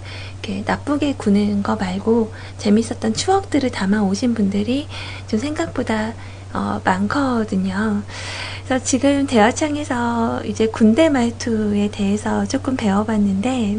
이렇게 0.48 0.64
나쁘게 0.66 1.16
구는 1.18 1.62
거 1.62 1.76
말고 1.76 2.32
재밌었던 2.58 3.14
추억들을 3.14 3.70
담아 3.70 4.04
오신 4.04 4.34
분들이 4.34 4.88
좀 5.28 5.40
생각보다 5.40 6.14
어, 6.54 6.80
많거든요. 6.84 8.02
그래서 8.66 8.84
지금 8.84 9.28
대화창에서 9.28 10.44
이제 10.46 10.68
군대 10.68 11.10
말투에 11.10 11.90
대해서 11.92 12.46
조금 12.46 12.78
배워봤는데 12.78 13.78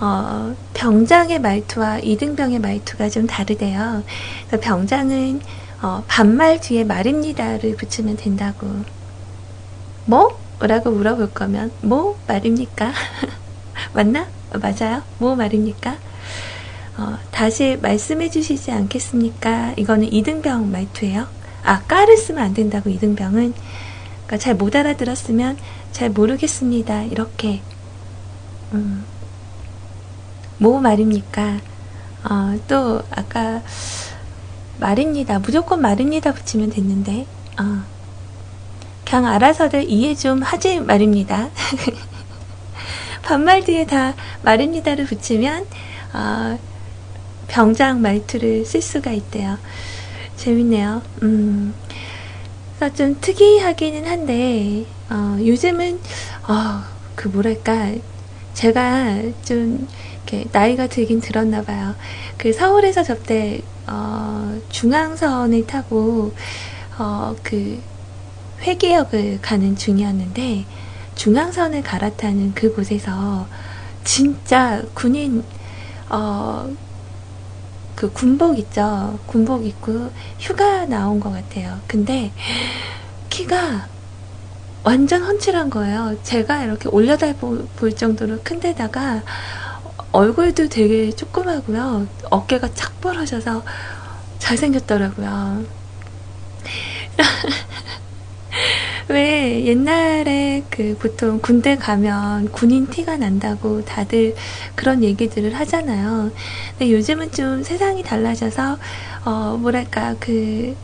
어, 0.00 0.54
병장의 0.72 1.40
말투와 1.40 1.98
이등병의 1.98 2.58
말투가 2.60 3.10
좀 3.10 3.26
다르대요. 3.26 4.02
그래서 4.48 4.62
병장은 4.62 5.42
어, 5.82 6.02
반말 6.08 6.58
뒤에 6.58 6.84
말입니다를 6.84 7.76
붙이면 7.76 8.16
된다고. 8.16 8.66
뭐? 10.06 10.40
라고 10.58 10.90
물어볼 10.90 11.34
거면 11.34 11.70
뭐 11.82 12.18
말입니까? 12.26 12.92
맞나? 13.92 14.35
어, 14.54 14.58
맞아요? 14.58 15.02
뭐 15.18 15.34
말입니까? 15.36 15.96
어, 16.98 17.18
다시 17.30 17.78
말씀해 17.82 18.30
주시지 18.30 18.72
않겠습니까? 18.72 19.74
이거는 19.76 20.12
이등병 20.12 20.70
말투예요. 20.70 21.26
아, 21.62 21.82
까를 21.82 22.16
쓰면 22.16 22.42
안 22.42 22.54
된다고 22.54 22.88
이등병은. 22.90 23.54
그러니까 24.26 24.38
잘 24.38 24.54
못 24.54 24.74
알아들었으면 24.74 25.56
잘 25.92 26.10
모르겠습니다. 26.10 27.02
이렇게. 27.04 27.60
음. 28.72 29.04
뭐 30.58 30.80
말입니까? 30.80 31.60
어, 32.28 32.58
또 32.66 33.02
아까 33.10 33.62
말입니다. 34.78 35.38
무조건 35.38 35.80
말입니다 35.80 36.32
붙이면 36.32 36.70
됐는데 36.70 37.26
어. 37.60 37.82
그냥 39.04 39.26
알아서들 39.26 39.88
이해 39.88 40.14
좀 40.14 40.42
하지 40.42 40.80
말입니다. 40.80 41.50
반말 43.26 43.64
뒤에 43.64 43.86
다 43.86 44.14
말입니다를 44.42 45.04
붙이면 45.04 45.66
어, 46.12 46.58
병장 47.48 48.00
말투를 48.00 48.64
쓸 48.64 48.80
수가 48.80 49.10
있대요. 49.10 49.58
재밌네요. 50.36 51.02
음, 51.24 51.74
그래서 52.78 52.94
좀 52.94 53.16
특이하기는 53.20 54.06
한데 54.06 54.86
어, 55.10 55.38
요즘은 55.40 55.98
어, 56.46 56.84
그 57.16 57.26
뭐랄까 57.26 57.90
제가 58.54 59.20
좀 59.44 59.88
이렇게 60.24 60.44
나이가 60.52 60.86
들긴 60.86 61.20
들었나 61.20 61.62
봐요. 61.62 61.96
그 62.38 62.52
서울에서 62.52 63.02
접대 63.02 63.60
어, 63.88 64.56
중앙선을 64.68 65.66
타고 65.66 66.32
어, 66.96 67.34
그 67.42 67.82
회계역을 68.62 69.40
가는 69.42 69.74
중이었는데 69.74 70.64
중앙선을 71.16 71.82
갈아타는 71.82 72.54
그곳에서 72.54 73.46
진짜 74.04 74.82
군인 74.94 75.42
어, 76.08 76.70
그 77.96 78.12
군복 78.12 78.58
있죠. 78.60 79.18
군복 79.26 79.66
입고 79.66 80.12
휴가 80.38 80.84
나온 80.86 81.18
것 81.18 81.32
같아요. 81.32 81.80
근데 81.88 82.30
키가 83.30 83.88
완전 84.84 85.24
훤칠한 85.24 85.70
거예요. 85.70 86.16
제가 86.22 86.62
이렇게 86.62 86.88
올려다 86.88 87.32
볼 87.34 87.96
정도로 87.96 88.38
큰데다가 88.44 89.22
얼굴도 90.12 90.68
되게 90.68 91.10
조그마고요. 91.10 92.06
어깨가 92.30 92.72
착 92.74 93.00
벌어져서 93.00 93.64
잘생겼더라고요. 94.38 95.64
왜 99.08 99.64
옛날에 99.64 100.64
그 100.68 100.96
보통 100.98 101.38
군대 101.40 101.76
가면 101.76 102.50
군인 102.50 102.88
티가 102.88 103.16
난다고 103.18 103.84
다들 103.84 104.34
그런 104.74 105.04
얘기들을 105.04 105.54
하잖아요. 105.54 106.32
근데 106.76 106.92
요즘은 106.92 107.30
좀 107.30 107.62
세상이 107.62 108.02
달라져서 108.02 108.78
어 109.24 109.56
뭐랄까 109.58 110.16
그 110.18 110.76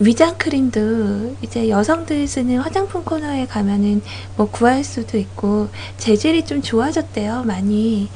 위장 0.00 0.36
크림도 0.36 1.36
이제 1.40 1.68
여성들 1.70 2.28
쓰는 2.28 2.58
화장품 2.58 3.02
코너에 3.04 3.46
가면은 3.46 4.02
뭐 4.36 4.50
구할 4.50 4.84
수도 4.84 5.16
있고 5.16 5.70
재질이 5.96 6.44
좀 6.44 6.60
좋아졌대요 6.60 7.44
많이. 7.44 8.10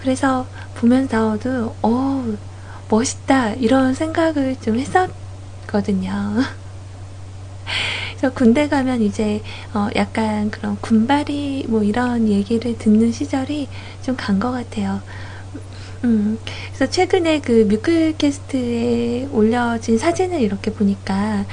그래서 0.00 0.46
보면서도 0.74 1.76
어 1.82 2.36
멋있다 2.88 3.52
이런 3.54 3.94
생각을 3.94 4.56
좀 4.56 4.78
했었거든요. 4.78 6.34
그래서 8.16 8.34
군대 8.34 8.68
가면 8.68 9.02
이제 9.02 9.42
어 9.74 9.88
약간 9.96 10.50
그런 10.50 10.76
군발이 10.80 11.66
뭐 11.68 11.82
이런 11.82 12.28
얘기를 12.28 12.76
듣는 12.78 13.12
시절이 13.12 13.68
좀 14.02 14.16
간 14.16 14.38
것 14.40 14.52
같아요. 14.52 15.00
음, 16.04 16.38
그래서 16.74 16.90
최근에 16.90 17.40
그 17.40 17.66
뮤클캐스트에 17.68 19.28
올려진 19.32 19.98
사진을 19.98 20.40
이렇게 20.40 20.72
보니까 20.72 21.44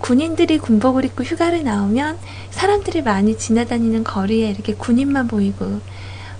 군인들이 0.00 0.58
군복을 0.58 1.04
입고 1.06 1.24
휴가를 1.24 1.64
나오면 1.64 2.18
사람들이 2.50 3.02
많이 3.02 3.36
지나다니는 3.36 4.04
거리에 4.04 4.50
이렇게 4.50 4.74
군인만 4.74 5.28
보이고 5.28 5.80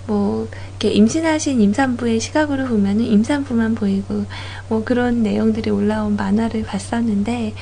뭐 0.07 0.47
이렇게 0.71 0.89
임신하신 0.95 1.61
임산부의 1.61 2.19
시각으로 2.19 2.65
보면은 2.67 3.05
임산부만 3.05 3.75
보이고 3.75 4.25
뭐 4.67 4.83
그런 4.83 5.21
내용들이 5.21 5.69
올라온 5.69 6.15
만화를 6.15 6.63
봤었는데 6.63 7.53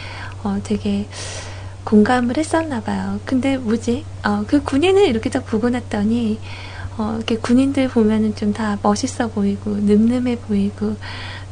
어 0.43 0.59
되게 0.63 1.07
공감을 1.87 2.37
했었나 2.37 2.81
봐요. 2.81 3.17
근데 3.23 3.57
뭐지? 3.57 4.03
어, 4.25 4.43
그 4.45 4.61
군인을 4.61 5.07
이렇게 5.07 5.29
딱 5.29 5.45
보고 5.45 5.69
났더니, 5.69 6.37
어, 6.97 7.13
이렇게 7.15 7.37
군인들 7.37 7.87
보면은 7.87 8.35
좀 8.35 8.51
다 8.51 8.77
멋있어 8.83 9.29
보이고, 9.29 9.71
늠름해 9.71 10.39
보이고, 10.39 10.97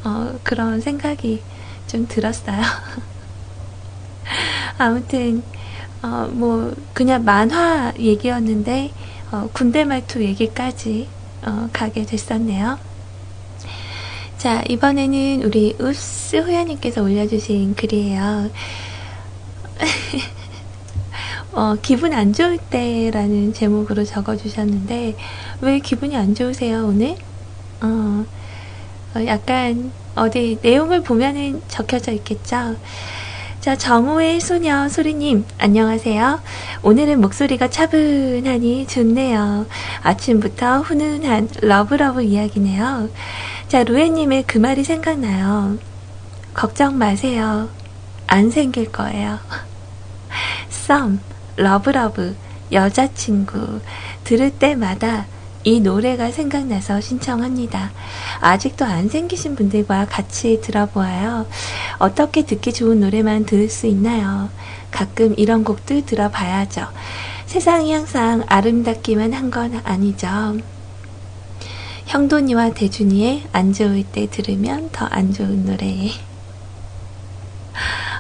어, 0.04 0.38
그런 0.44 0.82
생각이 0.82 1.42
좀 1.88 2.06
들었어요. 2.10 2.62
아무튼, 4.78 5.42
어, 6.04 6.30
뭐, 6.34 6.76
그냥 6.94 7.24
만화 7.24 7.94
얘기였는데, 7.98 8.92
어, 9.32 9.50
군대 9.54 9.86
말투 9.86 10.22
얘기까지, 10.22 11.08
어, 11.46 11.70
가게 11.72 12.06
됐었네요. 12.06 12.78
자, 14.38 14.62
이번에는 14.68 15.44
우리 15.44 15.78
우스 15.80 16.36
호야님께서 16.36 17.04
올려주신 17.04 17.76
글이에요. 17.76 18.50
어, 21.54 21.76
기분 21.82 22.14
안 22.14 22.34
좋을 22.34 22.58
때 22.58 23.10
라는 23.12 23.54
제목으로 23.54 24.04
적어주셨는데, 24.04 25.16
왜 25.62 25.80
기분이 25.80 26.16
안 26.16 26.36
좋으세요, 26.36 26.86
오늘? 26.86 27.16
어, 27.82 28.26
어, 29.16 29.26
약간, 29.26 29.92
어디 30.16 30.58
내용을 30.62 31.02
보면은 31.02 31.62
적혀져 31.68 32.12
있겠죠? 32.12 32.76
자, 33.66 33.76
정우의 33.76 34.42
소녀 34.42 34.88
소리님, 34.88 35.44
안녕하세요. 35.58 36.40
오늘은 36.84 37.20
목소리가 37.20 37.68
차분하니 37.70 38.86
좋네요. 38.86 39.66
아침부터 40.04 40.82
훈훈한 40.82 41.50
love 41.62 41.92
love 41.92 42.22
이야기네요. 42.22 43.10
자, 43.68 43.84
루에님의 43.84 44.44
그 44.46 44.60
말이 44.60 44.84
생각나요. 44.84 45.80
걱정 46.54 46.98
마세요. 47.00 47.68
안 48.28 48.50
생길 48.52 48.92
거예요. 48.92 49.40
썸, 50.70 51.20
love 51.56 51.91
love, 51.91 52.36
여자친구 52.72 53.82
들을 54.24 54.52
때마다 54.52 55.26
이 55.64 55.80
노래가 55.80 56.30
생각나서 56.32 57.02
신청합니다. 57.02 57.92
아직도 58.40 58.86
안 58.86 59.10
생기신 59.10 59.56
분들과 59.56 60.06
같이 60.06 60.62
들어보아요. 60.62 61.48
어떻게 61.98 62.44
듣기 62.46 62.72
좋은 62.72 63.00
노래만 63.00 63.46
들을 63.46 63.68
수 63.70 63.88
있나요? 63.88 64.50
가끔 64.92 65.34
이런 65.38 65.64
곡들 65.64 66.06
들어봐야죠. 66.06 66.88
세상이 67.48 67.94
항상 67.94 68.44
아름답기만 68.48 69.34
한 69.34 69.50
건 69.50 69.80
아니죠. 69.84 70.58
형돈이와 72.06 72.74
대준이의 72.74 73.46
안 73.52 73.74
좋을 73.74 74.04
때 74.04 74.28
들으면 74.30 74.90
더 74.92 75.08
안 75.10 75.34
좋은 75.34 75.66
노래. 75.66 76.12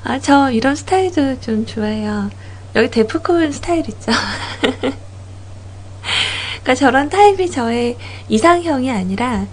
아, 0.06 0.20
저 0.20 0.52
이런 0.52 0.76
스타일도 0.76 1.40
좀 1.42 1.66
좋아해요. 1.66 2.32
여기 2.76 2.90
데프콘 2.92 3.52
스타일 3.52 3.88
있죠? 3.90 4.12
그러니까 6.64 6.76
저런 6.76 7.10
타입이 7.10 7.50
저의 7.52 7.98
이상형이 8.28 8.92
아니라 8.92 9.48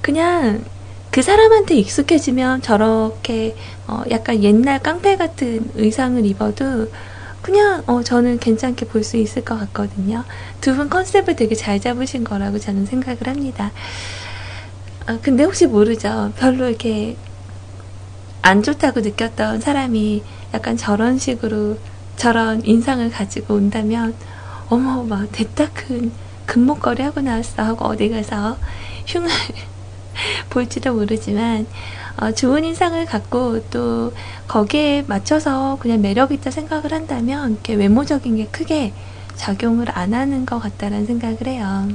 그냥 0.00 0.64
그 1.10 1.22
사람한테 1.22 1.76
익숙해지면 1.76 2.62
저렇게 2.62 3.56
어 3.86 4.02
약간 4.10 4.42
옛날 4.42 4.80
깡패 4.82 5.16
같은 5.16 5.70
의상을 5.74 6.24
입어도 6.26 6.90
그냥 7.42 7.82
어 7.86 8.02
저는 8.02 8.38
괜찮게 8.40 8.86
볼 8.86 9.04
수 9.04 9.16
있을 9.18 9.44
것 9.44 9.58
같거든요. 9.60 10.24
두 10.60 10.74
분 10.76 10.90
컨셉을 10.90 11.36
되게 11.36 11.54
잘 11.54 11.80
잡으신 11.80 12.24
거라고 12.24 12.58
저는 12.58 12.86
생각을 12.86 13.28
합니다. 13.28 13.72
아, 15.06 15.18
근데 15.22 15.44
혹시 15.44 15.66
모르죠. 15.66 16.32
별로 16.36 16.68
이렇게 16.68 17.18
안 18.46 18.62
좋다고 18.62 19.00
느꼈던 19.00 19.62
사람이 19.62 20.22
약간 20.52 20.76
저런 20.76 21.16
식으로 21.16 21.78
저런 22.16 22.62
인상을 22.62 23.08
가지고 23.10 23.54
온다면 23.54 24.14
어머 24.68 25.02
막 25.02 25.32
됐다 25.32 25.70
큰 25.72 26.12
금목걸이 26.44 27.02
하고 27.02 27.22
나왔어 27.22 27.62
하고 27.62 27.86
어디 27.86 28.10
가서 28.10 28.58
흉을 29.06 29.30
볼지도 30.50 30.92
모르지만 30.92 31.66
어, 32.18 32.32
좋은 32.32 32.64
인상을 32.64 33.02
갖고 33.06 33.64
또 33.70 34.12
거기에 34.46 35.04
맞춰서 35.06 35.78
그냥 35.80 36.02
매력 36.02 36.30
있다 36.30 36.50
생각을 36.50 36.92
한다면 36.92 37.52
이렇게 37.52 37.72
외모적인 37.72 38.36
게 38.36 38.46
크게 38.48 38.92
작용을 39.36 39.86
안 39.90 40.12
하는 40.12 40.44
것 40.44 40.58
같다라는 40.58 41.06
생각을 41.06 41.46
해요. 41.46 41.88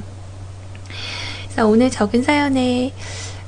그래서 1.44 1.68
오늘 1.68 1.92
적은 1.92 2.24
사연에 2.24 2.92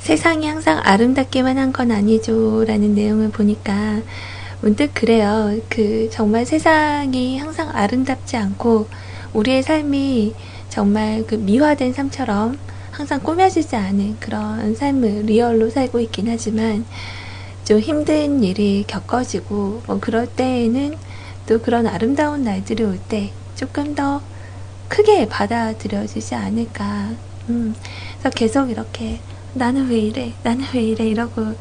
세상이 0.01 0.47
항상 0.47 0.79
아름답기만 0.83 1.57
한 1.57 1.71
건 1.71 1.91
아니죠. 1.91 2.65
라는 2.65 2.95
내용을 2.95 3.29
보니까 3.29 4.01
문득 4.61 4.93
그래요. 4.93 5.59
그 5.69 6.09
정말 6.11 6.45
세상이 6.45 7.37
항상 7.37 7.69
아름답지 7.71 8.35
않고 8.37 8.87
우리의 9.33 9.63
삶이 9.63 10.33
정말 10.69 11.23
그 11.27 11.35
미화된 11.35 11.93
삶처럼 11.93 12.57
항상 12.91 13.19
꾸며지지 13.21 13.75
않은 13.75 14.17
그런 14.19 14.75
삶을 14.75 15.23
리얼로 15.27 15.69
살고 15.69 15.99
있긴 16.01 16.27
하지만 16.29 16.85
좀 17.63 17.79
힘든 17.79 18.43
일이 18.43 18.83
겪어지고 18.87 19.83
뭐 19.85 19.99
그럴 19.99 20.27
때에는 20.27 20.97
또 21.45 21.61
그런 21.61 21.85
아름다운 21.87 22.43
날들이 22.43 22.83
올 22.83 22.97
때 23.07 23.31
조금 23.55 23.93
더 23.95 24.21
크게 24.87 25.27
받아들여지지 25.29 26.35
않을까. 26.35 27.11
음, 27.49 27.75
그래서 28.19 28.29
계속 28.35 28.69
이렇게 28.71 29.19
나는 29.53 29.89
왜 29.89 29.99
이래? 29.99 30.33
나는 30.43 30.65
왜 30.73 30.81
이래? 30.81 31.07
이러고 31.07 31.55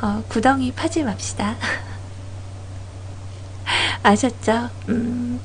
어, 0.00 0.22
구덩이 0.28 0.72
파지 0.72 1.02
맙시다. 1.02 1.56
아셨죠? 4.02 4.70
음. 4.88 5.40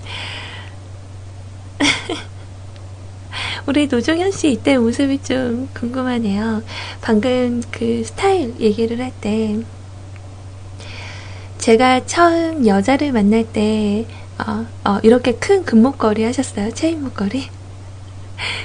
우리 3.65 3.87
노종현 3.87 4.31
씨 4.31 4.51
이때 4.51 4.77
모습이 4.77 5.23
좀 5.23 5.69
궁금하네요. 5.73 6.63
방금 7.01 7.61
그 7.71 8.03
스타일 8.05 8.55
얘기를 8.59 8.99
할 8.99 9.11
때, 9.21 9.59
제가 11.57 12.05
처음 12.05 12.67
여자를 12.67 13.11
만날 13.11 13.45
때, 13.45 14.05
어, 14.37 14.65
어, 14.83 14.99
이렇게 15.03 15.33
큰 15.33 15.63
금목걸이 15.63 16.23
하셨어요? 16.23 16.71
체인 16.73 17.03
목걸이? 17.03 17.49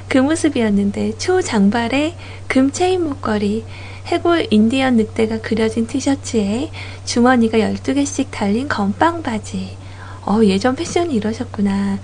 그 0.08 0.18
모습이었는데 0.18 1.18
초장발에 1.18 2.16
금 2.48 2.72
체인 2.72 3.04
목걸이 3.04 3.64
해골 4.06 4.46
인디언 4.50 4.96
늑대가 4.96 5.40
그려진 5.40 5.86
티셔츠에 5.86 6.70
주머니가 7.04 7.58
12개씩 7.58 8.30
달린 8.30 8.68
건빵 8.68 9.22
바지 9.22 9.76
어 10.24 10.40
예전 10.44 10.74
패션이 10.76 11.14
이러셨구나 11.14 11.98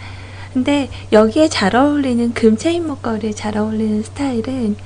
근데 0.52 0.88
여기에 1.12 1.48
잘 1.48 1.74
어울리는 1.74 2.32
금 2.34 2.56
체인 2.56 2.86
목걸이에 2.86 3.32
잘 3.32 3.56
어울리는 3.56 4.02
스타일은 4.02 4.76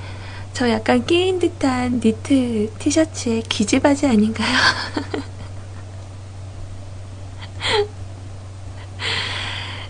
저 0.53 0.69
약간 0.69 1.05
끼인 1.05 1.39
듯한 1.39 2.01
니트 2.03 2.71
티셔츠에 2.79 3.43
기지바지 3.47 4.07
아닌가요? 4.07 4.47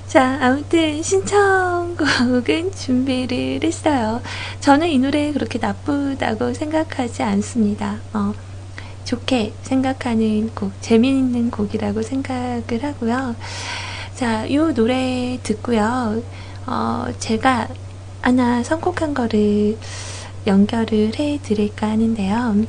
자, 0.09 0.39
아무튼 0.41 1.03
신청곡은 1.03 2.71
준비를 2.71 3.59
했어요. 3.63 4.21
저는 4.59 4.87
이 4.87 4.97
노래 4.97 5.31
그렇게 5.31 5.59
나쁘다고 5.59 6.55
생각하지 6.55 7.21
않습니다. 7.21 7.99
어, 8.13 8.33
좋게 9.05 9.53
생각하는 9.61 10.49
곡, 10.55 10.71
재미있는 10.81 11.51
곡이라고 11.51 12.01
생각을 12.01 12.63
하고요. 12.81 13.35
자, 14.15 14.47
이 14.47 14.57
노래 14.57 15.37
듣고요. 15.43 16.23
어, 16.65 17.05
제가 17.19 17.67
하나 18.23 18.63
선곡한 18.63 19.13
거를 19.13 19.77
연결을 20.47 21.19
해 21.19 21.39
드릴까 21.43 21.87
하는데요. 21.87 22.65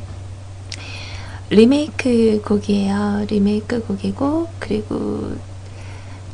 리메이크 1.49 2.43
곡이에요. 2.45 3.25
리메이크 3.31 3.87
곡이고, 3.87 4.49
그리고 4.59 5.37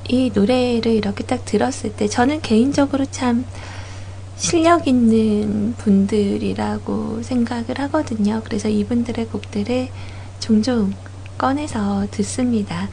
이 0.09 0.31
노래를 0.35 0.93
이렇게 0.93 1.25
딱 1.25 1.45
들었을 1.45 1.93
때 1.95 2.09
저는 2.09 2.41
개인적으로 2.41 3.05
참 3.07 3.45
실력 4.37 4.87
있는 4.87 5.75
분들이라고 5.79 7.23
생각을 7.23 7.79
하거든요. 7.81 8.43
그래서 8.45 8.69
이분들의 8.69 9.27
곡들을 9.27 9.89
종종 10.41 10.93
꺼내서 11.39 12.07
듣습니다. 12.11 12.89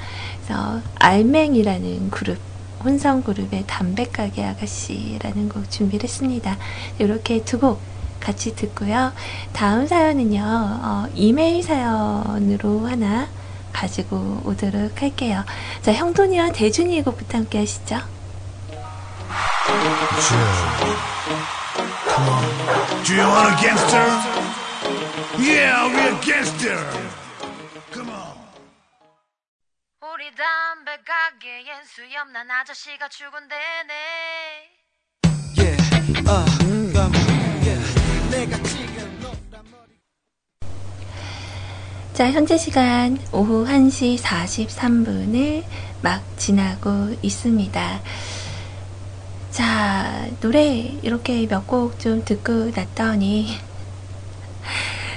그래서 0.46 0.82
알맹이라는 0.96 2.10
그룹, 2.10 2.38
혼성 2.84 3.22
그룹의 3.24 3.66
담배가게 3.68 4.44
아가씨라는 4.46 5.50
곡 5.50 5.70
준비를 5.70 6.04
했습니다. 6.04 6.58
이렇게 7.00 7.44
두 7.44 7.60
곡 7.60 7.80
같이 8.20 8.56
듣고요. 8.56 9.12
다음 9.52 9.86
사연은요, 9.86 10.42
어, 10.42 11.06
이메일 11.14 11.62
사연으로 11.62 12.88
하나 12.88 13.28
가지고 13.74 14.42
오도록 14.46 15.02
할게요. 15.02 15.44
자, 15.82 15.92
형돈이와 15.92 16.52
대준이의 16.52 17.04
곡부터 17.04 17.40
함께 17.40 17.60
하시죠. 17.60 18.00
Do 23.04 23.14
you 23.16 23.28
want 23.28 23.50
a 23.50 23.56
gangster? 23.60 24.06
Yeah, 25.40 25.92
we're 25.92 26.16
a 26.16 26.22
gangster. 26.22 26.80
Come 27.92 28.10
on. 28.10 28.34
우리 30.02 30.30
담배 30.36 30.96
가게엔 31.04 31.84
수염난 31.86 32.50
아저씨가 32.50 33.10
출근되네 33.10 33.94
Yeah, 35.58 35.78
uh, 36.28 36.46
on, 36.96 37.12
yeah. 37.64 37.82
내가 38.30 38.58
자, 42.14 42.30
현재 42.32 42.58
시간 42.58 43.18
오후 43.32 43.66
1시 43.66 44.20
43분을 44.20 45.64
막 46.04 46.22
지나고 46.38 47.16
있습니다. 47.24 48.02
자, 49.50 50.28
노래 50.40 50.94
이렇게 51.02 51.48
몇 51.48 51.66
곡 51.66 51.98
좀 52.00 52.24
듣고 52.24 52.70
났더니 52.76 53.58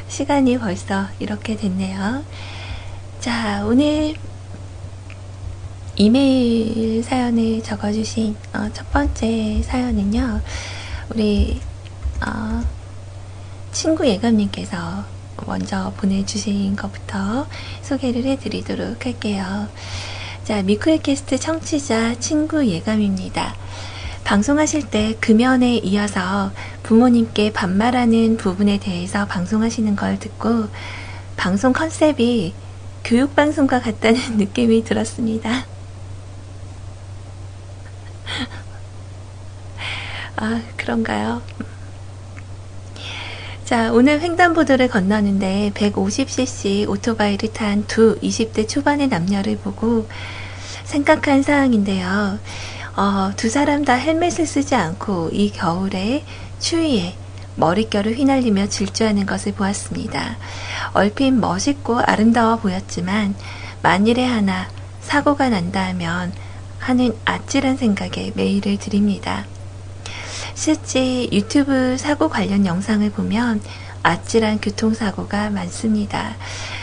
시간이 0.09 0.59
벌써 0.59 1.07
이렇게 1.19 1.57
됐네요. 1.57 2.25
자, 3.21 3.65
오늘 3.67 4.15
이메일 5.97 7.03
사연을 7.03 7.63
적어주신 7.63 8.37
어, 8.55 8.71
첫 8.73 8.91
번째 8.91 9.63
사연은요, 9.63 10.41
우리 11.11 11.61
어, 12.27 12.63
친구 13.73 14.07
예감님께서 14.07 15.16
먼저 15.45 15.93
보내주신 15.97 16.77
것부터 16.77 17.47
소개를 17.83 18.25
해드리도록 18.25 19.05
할게요. 19.05 19.69
자, 20.45 20.63
미쿠에캐스트 20.63 21.39
청취자 21.39 22.19
친구 22.21 22.67
예감입니다. 22.67 23.55
방송하실 24.25 24.91
때 24.91 25.17
금연에 25.21 25.77
이어서 25.79 26.53
부모님께 26.83 27.53
반말하는 27.53 28.37
부분에 28.37 28.79
대해서 28.79 29.27
방송하시는 29.27 29.95
걸 29.95 30.19
듣고 30.19 30.69
방송 31.37 31.73
컨셉이 31.73 32.55
교육방송과 33.05 33.81
같다는 33.81 34.21
느낌이 34.39 34.85
들었습니다. 34.85 35.67
아, 40.37 40.63
그런가요? 40.77 41.43
자, 43.67 43.91
오늘 43.93 44.21
횡단보도를 44.21 44.87
건너는데 44.87 45.73
150cc 45.75 46.89
오토바이를 46.89 47.53
탄 47.53 47.85
두 47.89 48.17
20대 48.21 48.69
초반의 48.69 49.09
남녀를 49.09 49.59
보고 49.59 50.07
생각한 50.85 51.43
사항인데요. 51.43 52.39
어, 52.95 53.33
두 53.37 53.51
사람 53.51 53.85
다 53.85 53.95
헬멧을 53.95 54.47
쓰지 54.47 54.77
않고 54.77 55.31
이 55.33 55.51
겨울에 55.51 56.23
추위에 56.61 57.17
머릿결을 57.57 58.15
휘날리며 58.15 58.69
질주하는 58.69 59.27
것을 59.27 59.51
보았습니다. 59.55 60.37
얼핏 60.93 61.33
멋있고 61.33 61.99
아름다워 61.99 62.59
보였지만 62.59 63.35
만일에 63.83 64.25
하나 64.25 64.69
사고가 65.01 65.49
난다 65.49 65.85
하면 65.89 66.33
하는 66.79 67.17
아찔한 67.25 67.79
생각에 67.79 68.31
메일을 68.37 68.79
드립니다. 68.79 69.45
실제 70.55 71.29
유튜브 71.31 71.97
사고 71.99 72.29
관련 72.29 72.67
영상을 72.67 73.09
보면 73.11 73.61
아찔한 74.03 74.61
교통사고가 74.61 75.51
많습니다. 75.51 76.37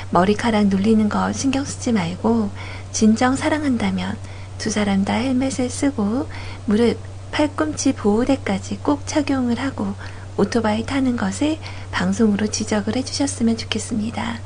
머리카락 0.10 0.68
눌리는 0.68 1.08
거 1.10 1.32
신경 1.34 1.66
쓰지 1.66 1.92
말고 1.92 2.52
진정 2.92 3.36
사랑한다면 3.36 4.16
두 4.58 4.70
사람 4.70 5.04
다 5.06 5.14
헬멧을 5.14 5.70
쓰고 5.70 6.28
무릎, 6.66 6.98
팔꿈치 7.32 7.94
보호대까지 7.94 8.78
꼭 8.84 9.08
착용을 9.08 9.60
하고 9.60 9.94
오토바이 10.38 10.86
타는 10.86 11.18
것을 11.18 11.58
방송으로 11.92 12.48
지적을 12.48 12.96
해주셨으면 12.96 13.58
좋겠습니다. 13.58 14.40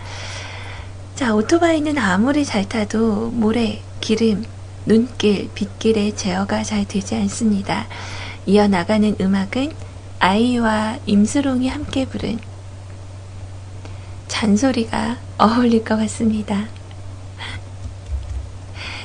자, 1.16 1.34
오토바이는 1.34 1.98
아무리 1.98 2.46
잘 2.46 2.68
타도 2.70 3.32
모래, 3.32 3.82
기름, 4.00 4.46
눈길, 4.86 5.50
빗길에 5.54 6.16
제어가 6.16 6.64
잘 6.64 6.86
되지 6.86 7.16
않습니다. 7.16 7.88
이어나가는 8.48 9.14
음악은 9.20 9.74
아이와 10.20 11.00
임수롱이 11.06 11.68
함께 11.68 12.06
부른 12.06 12.40
잔소리가 14.30 15.18
어울릴 15.38 15.84
것 15.84 15.98
같습니다. 15.98 16.66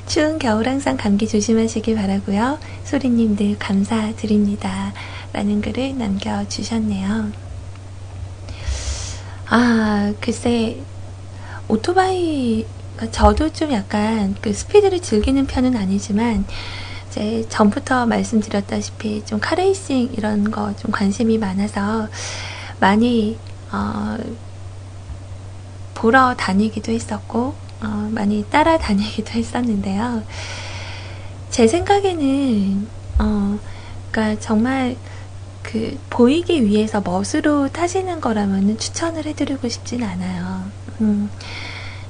추운 0.06 0.38
겨울 0.38 0.68
항상 0.68 0.96
감기 0.96 1.26
조심하시길 1.26 1.96
바라고요. 1.96 2.60
소리님들 2.84 3.58
감사드립니다. 3.58 4.92
라는 5.32 5.60
글을 5.60 5.98
남겨주셨네요. 5.98 7.32
아, 9.46 10.14
글쎄, 10.20 10.78
오토바이, 11.66 12.64
저도 13.10 13.52
좀 13.52 13.72
약간 13.72 14.36
그 14.40 14.52
스피드를 14.52 15.00
즐기는 15.00 15.46
편은 15.46 15.76
아니지만, 15.76 16.44
이제 17.12 17.44
전부터 17.50 18.06
말씀드렸다시피 18.06 19.22
좀 19.26 19.38
카레이싱 19.38 20.14
이런 20.14 20.50
거 20.50 20.72
좀 20.78 20.90
관심이 20.90 21.36
많아서 21.38 22.08
많이, 22.80 23.38
어, 23.70 24.16
보러 25.94 26.34
다니기도 26.36 26.90
했었고, 26.92 27.58
어, 27.82 27.86
많이 28.12 28.44
따라 28.48 28.78
다니기도 28.78 29.32
했었는데요. 29.32 30.24
제 31.50 31.68
생각에는, 31.68 32.88
어, 33.18 33.58
그니까 34.10 34.38
정말 34.40 34.96
그, 35.62 35.98
보이기 36.10 36.64
위해서 36.64 37.02
멋으로 37.02 37.68
타시는 37.68 38.20
거라면 38.20 38.78
추천을 38.78 39.26
해드리고 39.26 39.68
싶진 39.68 40.02
않아요. 40.02 40.72
음, 41.02 41.30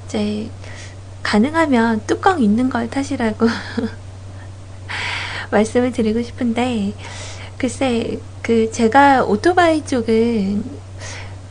이제, 0.06 0.52
가능하면 1.22 2.06
뚜껑 2.06 2.42
있는 2.42 2.70
걸 2.70 2.88
타시라고 2.90 3.46
말씀을 5.52 5.92
드리고 5.92 6.22
싶은데, 6.22 6.94
글쎄, 7.58 8.18
그, 8.42 8.70
제가 8.72 9.24
오토바이 9.24 9.84
쪽은, 9.84 10.64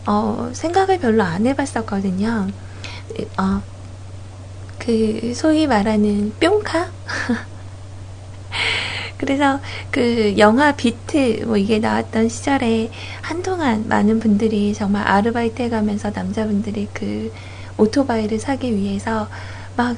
어, 0.07 0.49
생각을 0.53 0.99
별로 0.99 1.23
안 1.23 1.45
해봤었거든요. 1.45 2.47
어, 3.37 3.61
그 4.79 5.33
소위 5.35 5.67
말하는 5.67 6.33
뿅카? 6.39 6.91
그래서 9.17 9.59
그 9.91 10.35
영화 10.39 10.71
비트 10.75 11.43
뭐 11.45 11.55
이게 11.57 11.77
나왔던 11.79 12.27
시절에 12.29 12.89
한동안 13.21 13.87
많은 13.87 14.19
분들이 14.19 14.73
정말 14.73 15.07
아르바이트 15.07 15.61
해가면서 15.61 16.11
남자분들이 16.11 16.89
그 16.93 17.31
오토바이를 17.77 18.39
사기 18.39 18.75
위해서 18.75 19.29
막 19.77 19.95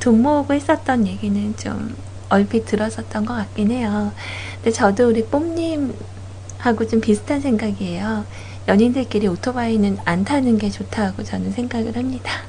돈 0.00 0.22
모으고 0.22 0.54
했었던 0.54 1.06
얘기는 1.06 1.56
좀 1.56 1.96
얼핏 2.28 2.66
들었었던 2.66 3.24
것 3.24 3.34
같긴 3.34 3.70
해요. 3.70 4.12
근데 4.56 4.70
저도 4.70 5.08
우리 5.08 5.24
뽐님하고 5.24 6.86
좀 6.88 7.00
비슷한 7.00 7.40
생각이에요. 7.40 8.24
연인들끼리 8.68 9.28
오토바이는 9.28 9.98
안 10.04 10.24
타는 10.24 10.58
게 10.58 10.70
좋다고 10.70 11.24
저는 11.24 11.52
생각을 11.52 11.96
합니다. 11.96 12.42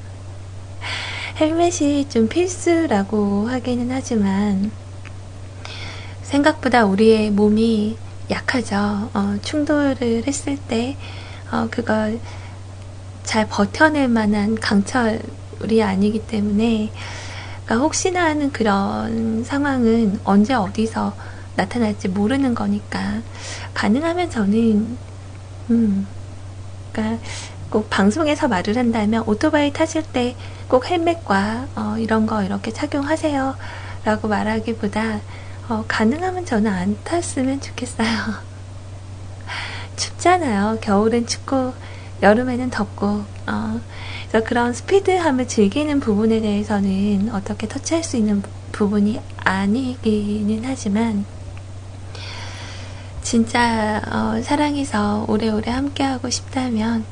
헬멧이 1.39 2.09
좀 2.09 2.27
필수라고 2.27 3.47
하기는 3.47 3.89
하지만 3.89 4.71
생각보다 6.23 6.85
우리의 6.85 7.31
몸이 7.31 7.97
약하죠. 8.29 9.09
어, 9.13 9.37
충돌을 9.41 10.23
했을 10.27 10.57
때, 10.57 10.97
어, 11.51 11.67
그걸 11.71 12.19
잘 13.23 13.47
버텨낼 13.47 14.07
만한 14.07 14.55
강철이 14.55 15.81
아니기 15.81 16.19
때문에, 16.19 16.91
그러니까 17.69 17.85
혹시나 17.85 18.25
하는 18.25 18.51
그런 18.51 19.43
상황은 19.43 20.19
언제 20.23 20.55
어디서 20.55 21.15
나타날지 21.55 22.07
모르는 22.09 22.55
거니까, 22.55 23.21
가능하면 23.75 24.31
저는, 24.31 24.97
음, 25.69 26.07
그러니까 26.91 27.23
꼭 27.69 27.89
방송에서 27.91 28.47
말을 28.47 28.75
한다면 28.77 29.23
오토바이 29.27 29.71
타실 29.71 30.03
때 30.03 30.35
꼭 30.67 30.89
헬멧과 30.89 31.69
어, 31.75 31.97
이런 31.97 32.27
거 32.27 32.43
이렇게 32.43 32.71
착용하세요. 32.71 33.57
라고 34.05 34.27
말하기보다 34.27 35.21
어, 35.69 35.85
가능하면 35.87 36.45
저는 36.45 36.71
안 36.71 36.97
탔으면 37.03 37.59
좋겠어요. 37.61 38.07
춥잖아요. 39.97 40.77
겨울엔 40.81 41.25
춥고 41.27 41.73
여름에는 42.21 42.69
덥고 42.69 43.25
어, 43.47 43.81
그래서 44.29 44.45
그런 44.47 44.73
스피드함을 44.73 45.47
즐기는 45.47 45.99
부분에 45.99 46.39
대해서는 46.39 47.31
어떻게 47.33 47.67
터치할 47.67 48.03
수 48.03 48.15
있는 48.15 48.43
부분이 48.71 49.19
아니기는 49.37 50.61
하지만 50.65 51.25
진짜 53.23 54.01
어, 54.07 54.41
사랑해서 54.43 55.25
오래오래 55.27 55.71
함께하고 55.71 56.29
싶다면 56.29 57.05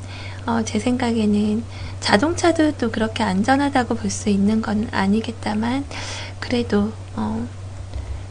어, 0.46 0.62
제 0.64 0.78
생각에는 0.78 1.64
자동차도 2.00 2.72
또 2.72 2.90
그렇게 2.90 3.24
안전하다고 3.24 3.96
볼 3.96 4.10
수 4.10 4.28
있는 4.28 4.62
건 4.62 4.88
아니겠다만 4.92 5.84
그래도 6.38 6.92
어, 7.16 7.46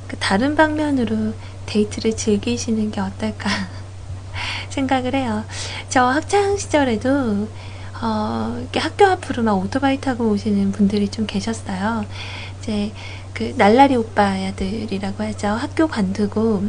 그 0.07 0.15
다른 0.17 0.55
방면으로 0.55 1.33
데이트를 1.65 2.15
즐기시는 2.15 2.91
게 2.91 3.01
어떨까 3.01 3.49
생각을 4.69 5.13
해요. 5.13 5.43
저 5.89 6.05
학창 6.05 6.57
시절에도 6.57 7.47
어, 8.01 8.57
이렇게 8.59 8.79
학교 8.79 9.05
앞으로 9.05 9.43
막 9.43 9.53
오토바이 9.53 9.99
타고 9.99 10.29
오시는 10.29 10.71
분들이 10.71 11.09
좀 11.09 11.25
계셨어요. 11.25 12.05
이제 12.59 12.91
그 13.33 13.53
날라리 13.57 13.95
오빠야들이라고 13.95 15.23
하죠. 15.23 15.47
학교 15.47 15.87
관두고 15.87 16.63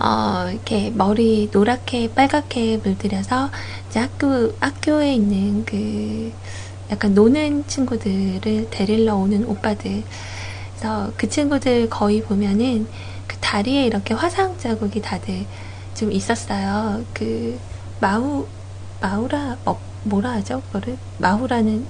어, 0.00 0.50
이렇게 0.50 0.90
머리 0.90 1.50
노랗게 1.52 2.14
빨갛게 2.14 2.78
물들여서 2.78 3.50
이제 3.88 4.00
학교 4.00 4.52
학교에 4.60 5.14
있는 5.14 5.64
그 5.64 6.32
약간 6.90 7.14
노는 7.14 7.66
친구들을 7.66 8.70
데리러 8.70 9.16
오는 9.16 9.44
오빠들. 9.44 10.02
그래서 10.70 11.12
그 11.16 11.28
친구들 11.28 11.90
거의 11.90 12.22
보면은 12.22 12.86
그 13.26 13.36
다리에 13.38 13.84
이렇게 13.84 14.14
화상 14.14 14.56
자국이 14.58 15.02
다들 15.02 15.44
좀 15.94 16.12
있었어요. 16.12 17.04
그 17.12 17.58
마우 18.00 18.46
마우라 19.00 19.58
뭐, 19.64 19.80
뭐라 20.04 20.32
하죠? 20.32 20.60
그거를 20.62 20.98
마우라는 21.18 21.86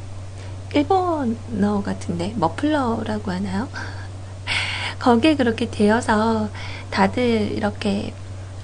일본어 0.74 1.82
같은데 1.82 2.34
머플러라고 2.36 3.30
하나요? 3.30 3.68
거기에 4.98 5.36
그렇게 5.36 5.70
되어서 5.70 6.50
다들 6.90 7.52
이렇게 7.52 8.12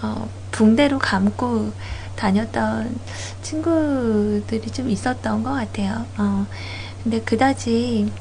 어, 0.02 0.28
붕대로 0.50 0.98
감고 0.98 1.72
다녔던 2.16 2.98
친구들이 3.42 4.70
좀 4.70 4.90
있었던 4.90 5.42
것 5.42 5.52
같아요. 5.52 6.04
어, 6.18 6.46
근데 7.02 7.20
그다지 7.20 8.12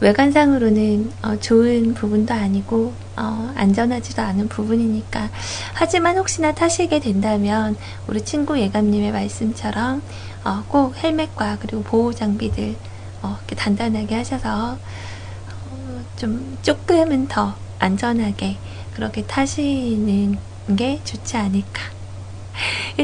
외관상으로는 0.00 1.12
어, 1.22 1.36
좋은 1.38 1.94
부분도 1.94 2.32
아니고 2.32 2.92
어, 3.16 3.52
안전하지도 3.54 4.22
않은 4.22 4.48
부분이니까 4.48 5.28
하지만 5.74 6.16
혹시나 6.16 6.54
타시게 6.54 7.00
된다면 7.00 7.76
우리 8.06 8.22
친구 8.24 8.58
예감님의 8.58 9.12
말씀처럼 9.12 10.02
어, 10.44 10.64
꼭 10.68 10.96
헬멧과 10.96 11.58
그리고 11.60 11.82
보호 11.82 12.12
장비들 12.12 12.76
어, 13.22 13.36
이렇게 13.38 13.54
단단하게 13.56 14.14
하셔서 14.14 14.72
어, 14.72 16.02
좀 16.16 16.56
조금은 16.62 17.28
더 17.28 17.54
안전하게 17.78 18.56
그렇게 18.94 19.22
타시는 19.22 20.38
게 20.76 21.00
좋지 21.04 21.36
않을까. 21.36 21.99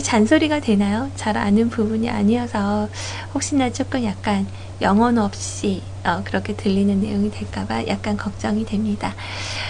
잔소리가 0.02 0.60
되나요? 0.60 1.10
잘 1.14 1.36
아는 1.36 1.68
부분이 1.68 2.08
아니어서 2.08 2.88
혹시나 3.34 3.70
조금 3.70 4.04
약간 4.04 4.46
영혼 4.80 5.18
없이 5.18 5.82
어, 6.04 6.22
그렇게 6.24 6.54
들리는 6.54 7.00
내용이 7.00 7.30
될까봐 7.30 7.86
약간 7.86 8.16
걱정이 8.16 8.64
됩니다. 8.64 9.14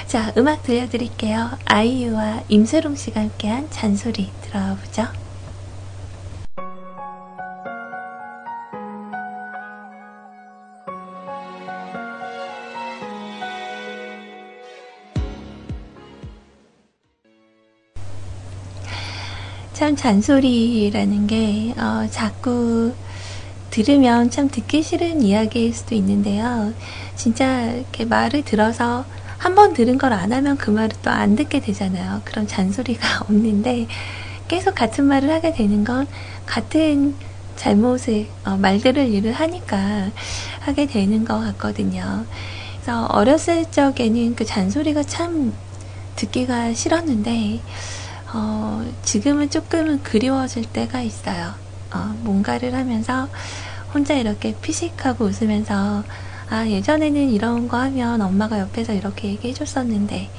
자, 0.06 0.32
음악 0.36 0.62
들려드릴게요. 0.62 1.50
아이유와 1.64 2.42
임세롱 2.48 2.96
씨가 2.96 3.20
함께한 3.20 3.70
잔소리 3.70 4.32
들어보죠. 4.42 5.25
참 19.76 19.94
잔소리라는 19.94 21.26
게 21.26 21.74
어, 21.76 22.06
자꾸 22.10 22.94
들으면 23.68 24.30
참 24.30 24.48
듣기 24.48 24.82
싫은 24.82 25.20
이야기일 25.20 25.74
수도 25.74 25.94
있는데요. 25.94 26.72
진짜 27.14 27.64
이렇게 27.64 28.06
말을 28.06 28.42
들어서 28.42 29.04
한 29.36 29.54
번 29.54 29.74
들은 29.74 29.98
걸 29.98 30.14
안 30.14 30.32
하면 30.32 30.56
그 30.56 30.70
말을 30.70 30.96
또 31.02 31.10
안 31.10 31.36
듣게 31.36 31.60
되잖아요. 31.60 32.22
그런 32.24 32.46
잔소리가 32.46 33.24
없는데 33.28 33.86
계속 34.48 34.74
같은 34.74 35.04
말을 35.04 35.30
하게 35.30 35.52
되는 35.52 35.84
건 35.84 36.06
같은 36.46 37.14
잘못을 37.56 38.28
어, 38.46 38.56
말들을 38.56 39.06
일을 39.08 39.34
하니까 39.34 40.10
하게 40.60 40.86
되는 40.86 41.26
것 41.26 41.38
같거든요. 41.38 42.24
그래서 42.80 43.04
어렸을 43.10 43.70
적에는 43.70 44.36
그 44.36 44.46
잔소리가 44.46 45.02
참 45.02 45.52
듣기가 46.16 46.72
싫었는데 46.72 47.60
어, 48.36 48.84
지금은 49.02 49.48
조금은 49.48 50.02
그리워질 50.02 50.70
때가 50.70 51.00
있어요. 51.00 51.54
어, 51.94 51.98
뭔가를 52.18 52.74
하면서 52.74 53.30
혼자 53.94 54.12
이렇게 54.12 54.54
피식하고 54.60 55.24
웃으면서 55.24 56.04
아, 56.50 56.66
예전에는 56.66 57.30
이런 57.30 57.66
거 57.66 57.78
하면 57.78 58.20
엄마가 58.20 58.60
옆에서 58.60 58.92
이렇게 58.92 59.28
얘기해 59.28 59.54
줬었는데, 59.54 60.30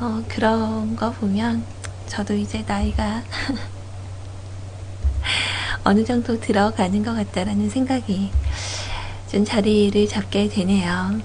어, 0.00 0.22
그런 0.28 0.96
거 0.96 1.12
보면 1.12 1.64
저도 2.06 2.34
이제 2.34 2.62
나이가 2.66 3.22
어느 5.82 6.04
정도 6.04 6.38
들어가는 6.38 7.02
것 7.02 7.14
같다라는 7.14 7.70
생각이 7.70 8.30
좀 9.28 9.46
자리를 9.46 10.06
잡게 10.08 10.46
되네요. 10.48 11.22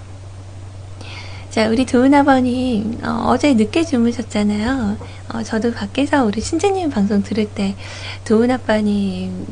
자, 1.55 1.69
우리 1.69 1.85
도은 1.85 2.13
아버님, 2.13 2.99
어, 3.01 3.37
제 3.37 3.53
늦게 3.53 3.85
주무셨잖아요. 3.85 4.97
어, 5.29 5.43
저도 5.43 5.71
밖에서 5.71 6.25
우리 6.25 6.41
신재님 6.41 6.89
방송 6.89 7.23
들을 7.23 7.49
때, 7.49 7.77
도은 8.25 8.51
아빠님, 8.51 9.47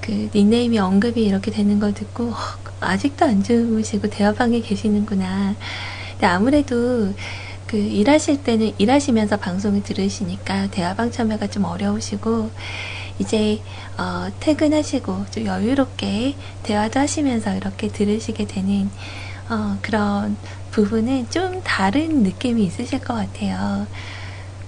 그, 0.00 0.30
닉네임이 0.34 0.78
언급이 0.78 1.22
이렇게 1.22 1.50
되는 1.50 1.78
걸 1.78 1.92
듣고, 1.92 2.30
어, 2.30 2.34
아직도 2.80 3.26
안 3.26 3.42
주무시고 3.42 4.08
대화방에 4.08 4.62
계시는구나. 4.62 5.54
근데 6.12 6.26
아무래도, 6.26 7.12
그, 7.66 7.76
일하실 7.76 8.42
때는 8.42 8.72
일하시면서 8.78 9.36
방송을 9.36 9.82
들으시니까 9.82 10.68
대화방 10.70 11.10
참여가 11.10 11.48
좀 11.48 11.64
어려우시고, 11.64 12.50
이제, 13.18 13.60
어, 13.98 14.28
퇴근하시고, 14.40 15.26
좀 15.30 15.44
여유롭게 15.44 16.34
대화도 16.62 16.98
하시면서 16.98 17.54
이렇게 17.54 17.88
들으시게 17.88 18.46
되는, 18.46 18.88
어, 19.50 19.76
그런 19.82 20.36
부분은 20.76 21.30
좀 21.30 21.62
다른 21.64 22.22
느낌이 22.22 22.62
있으실 22.64 23.00
것 23.00 23.14
같아요. 23.14 23.86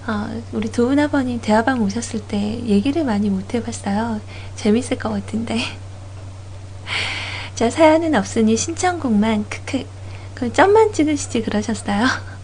어, 0.07 0.41
우리 0.53 0.71
도은 0.71 0.97
아버님 0.97 1.39
대화방 1.39 1.83
오셨을 1.83 2.21
때 2.21 2.59
얘기를 2.65 3.03
많이 3.03 3.29
못 3.29 3.53
해봤어요. 3.53 4.19
재밌을 4.55 4.97
것 4.97 5.09
같은데. 5.09 5.59
자, 7.53 7.69
사연은 7.69 8.15
없으니 8.15 8.57
신청곡만, 8.57 9.45
크크. 9.49 9.85
그 10.33 10.51
점만 10.51 10.93
찍으시지 10.93 11.43
그러셨어요. 11.43 12.07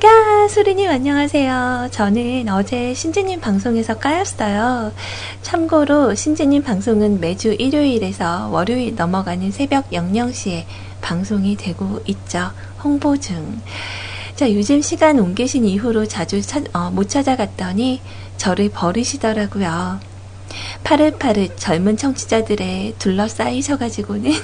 까 0.00 0.48
수리님 0.48 0.90
안녕하세요. 0.90 1.88
저는 1.92 2.48
어제 2.50 2.92
신지님 2.92 3.40
방송에서 3.40 3.96
까였어요. 3.96 4.92
참고로 5.40 6.14
신지님 6.14 6.62
방송은 6.62 7.20
매주 7.20 7.54
일요일에서 7.54 8.48
월요일 8.50 8.96
넘어가는 8.96 9.50
새벽 9.50 9.90
00시에 9.90 10.64
방송이 11.00 11.56
되고 11.56 12.00
있죠. 12.06 12.50
홍보 12.82 13.18
중. 13.18 13.60
자, 14.36 14.52
요즘 14.52 14.80
시간 14.80 15.18
옮기신 15.18 15.64
이후로 15.66 16.06
자주 16.06 16.40
차, 16.40 16.62
어, 16.72 16.90
못 16.90 17.08
찾아갔더니 17.08 18.00
저를 18.36 18.70
버리시더라고요. 18.70 20.00
파릇파릇 20.82 21.56
젊은 21.58 21.96
청취자들의 21.96 22.94
둘러싸이셔가지고는 22.98 24.32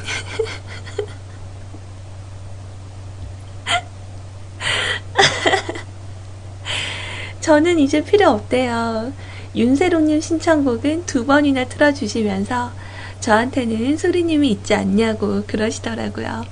저는 7.41 7.79
이제 7.79 8.05
필요 8.05 8.31
없대요. 8.31 9.13
윤세롱님 9.55 10.21
신청곡은 10.21 11.07
두 11.07 11.25
번이나 11.25 11.65
틀어주시면서 11.65 12.73
저한테는 13.21 13.97
소리님이 13.97 14.51
있지 14.51 14.75
않냐고 14.75 15.43
그러시더라고요. 15.47 16.45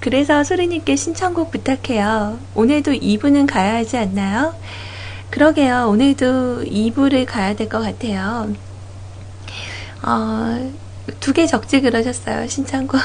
그래서 0.00 0.44
소리님께 0.44 0.94
신청곡 0.96 1.50
부탁해요. 1.50 2.38
오늘도 2.54 2.92
2부는 2.92 3.46
가야 3.46 3.74
하지 3.76 3.96
않나요? 3.96 4.54
그러게요. 5.30 5.88
오늘도 5.88 6.64
2부를 6.64 7.26
가야 7.26 7.54
될 7.56 7.68
것 7.68 7.80
같아요. 7.80 8.52
어, 10.02 10.72
두 11.20 11.32
개 11.32 11.46
적지 11.46 11.80
그러셨어요. 11.80 12.46
신청곡. 12.46 13.00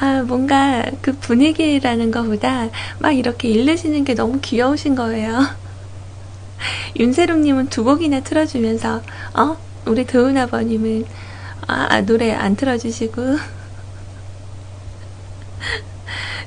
아, 0.00 0.22
뭔가 0.26 0.84
그 1.02 1.12
분위기라는 1.12 2.10
것보다 2.10 2.68
막 2.98 3.12
이렇게 3.12 3.48
읽으시는 3.48 4.04
게 4.04 4.14
너무 4.14 4.40
귀여우신 4.40 4.94
거예요. 4.94 5.44
윤세롱님은 6.98 7.68
두 7.68 7.84
곡이나 7.84 8.20
틀어주면서, 8.20 9.02
어? 9.34 9.56
우리 9.86 10.06
도은 10.06 10.36
아버님은, 10.36 11.04
아, 11.66 11.86
아 11.90 12.00
노래 12.02 12.32
안 12.32 12.56
틀어주시고. 12.56 13.22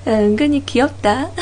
아, 0.05 0.09
은근히 0.09 0.66
귀엽다. 0.66 1.32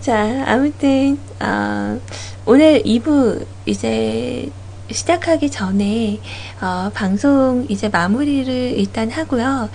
자, 0.00 0.44
아무튼, 0.46 1.18
어, 1.40 2.00
오늘 2.46 2.82
2부 2.82 3.46
이제 3.66 4.50
시작하기 4.90 5.50
전에 5.50 6.20
어, 6.60 6.90
방송 6.92 7.64
이제 7.68 7.88
마무리를 7.88 8.52
일단 8.52 9.10
하고요. 9.10 9.70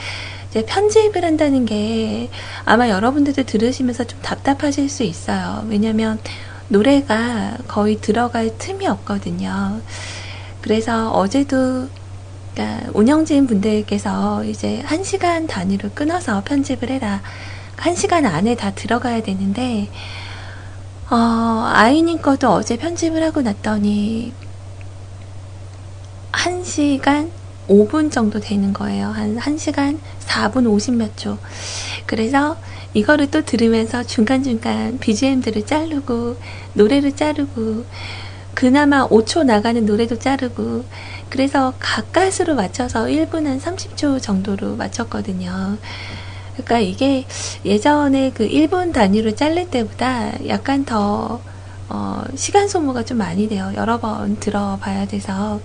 이제 0.49 0.65
편집을 0.65 1.23
한다는 1.23 1.65
게 1.65 2.29
아마 2.65 2.89
여러분들도 2.89 3.43
들으시면서 3.43 4.05
좀 4.05 4.19
답답하실 4.21 4.89
수 4.89 5.03
있어요. 5.03 5.65
왜냐면 5.69 6.19
노래가 6.69 7.57
거의 7.67 7.99
들어갈 8.01 8.57
틈이 8.57 8.87
없거든요. 8.87 9.81
그래서 10.61 11.11
어제도 11.11 11.87
그러니까 12.53 12.89
운영진 12.93 13.47
분들께서 13.47 14.43
이제 14.45 14.81
한 14.85 15.03
시간 15.03 15.47
단위로 15.47 15.91
끊어서 15.93 16.43
편집을 16.43 16.89
해라. 16.89 17.21
한 17.77 17.95
시간 17.95 18.25
안에 18.25 18.55
다 18.55 18.71
들어가야 18.71 19.23
되는데 19.23 19.89
어, 21.09 21.15
아이님 21.71 22.21
거도 22.21 22.49
어제 22.51 22.77
편집을 22.77 23.23
하고 23.23 23.41
났더니 23.41 24.33
1시간 26.31 27.31
5분 27.69 28.11
정도 28.11 28.39
되는 28.39 28.73
거예요. 28.73 29.07
한 29.07 29.37
1시간 29.37 29.99
4분 30.25 30.65
50몇 30.65 31.11
초. 31.15 31.37
그래서 32.05 32.57
이거를 32.93 33.29
또 33.29 33.45
들으면서 33.45 34.03
중간중간 34.03 34.97
BGM들을 34.99 35.65
자르고, 35.65 36.37
노래를 36.73 37.15
자르고, 37.15 37.85
그나마 38.55 39.07
5초 39.07 39.43
나가는 39.45 39.85
노래도 39.85 40.17
자르고, 40.17 40.83
그래서 41.29 41.73
가까스로 41.79 42.55
맞춰서 42.55 43.05
1분 43.05 43.45
한 43.45 43.59
30초 43.59 44.21
정도로 44.21 44.75
맞췄거든요. 44.75 45.77
그러니까 46.53 46.79
이게 46.79 47.25
예전에 47.63 48.31
그 48.33 48.47
1분 48.47 48.91
단위로 48.91 49.35
자를 49.35 49.69
때보다 49.69 50.31
약간 50.47 50.83
더, 50.83 51.39
어, 51.87 52.23
시간 52.35 52.67
소모가 52.67 53.05
좀 53.05 53.19
많이 53.19 53.47
돼요. 53.47 53.71
여러 53.75 53.99
번 53.99 54.39
들어봐야 54.39 55.05
돼서. 55.07 55.61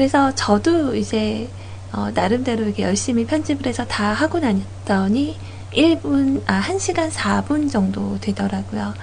그래서 0.00 0.34
저도 0.34 0.96
이제 0.96 1.50
어, 1.92 2.10
나름대로 2.14 2.64
이렇게 2.64 2.84
열심히 2.84 3.26
편집을 3.26 3.66
해서 3.66 3.84
다 3.84 4.14
하고 4.14 4.38
나더니 4.38 5.36
1분, 5.74 6.42
아, 6.46 6.62
1시간 6.62 7.10
4분 7.10 7.70
정도 7.70 8.16
되더라고요. 8.18 8.94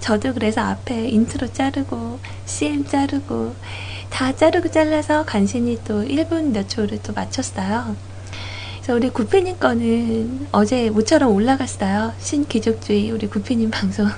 저도 0.00 0.34
그래서 0.34 0.62
앞에 0.62 1.08
인트로 1.08 1.52
자르고, 1.52 2.18
CM 2.46 2.84
자르고, 2.84 3.54
다 4.08 4.34
자르고 4.34 4.72
잘라서 4.72 5.24
간신히 5.24 5.78
또 5.84 6.02
1분 6.02 6.50
몇 6.50 6.68
초를 6.68 7.00
또 7.00 7.12
맞췄어요. 7.12 7.94
그래서 8.78 8.94
우리 8.94 9.08
구피님 9.08 9.60
거는 9.60 10.48
어제 10.50 10.90
모처럼 10.90 11.32
올라갔어요. 11.32 12.12
신기족주의 12.18 13.12
우리 13.12 13.28
구피님 13.28 13.70
방송. 13.70 14.08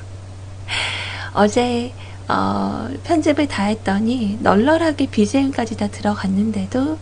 어제 1.34 1.92
어, 2.28 2.88
편집을 3.04 3.48
다 3.48 3.64
했더니 3.64 4.38
널널하게 4.40 5.06
BGM까지 5.06 5.76
다 5.76 5.88
들어갔는데도 5.88 6.98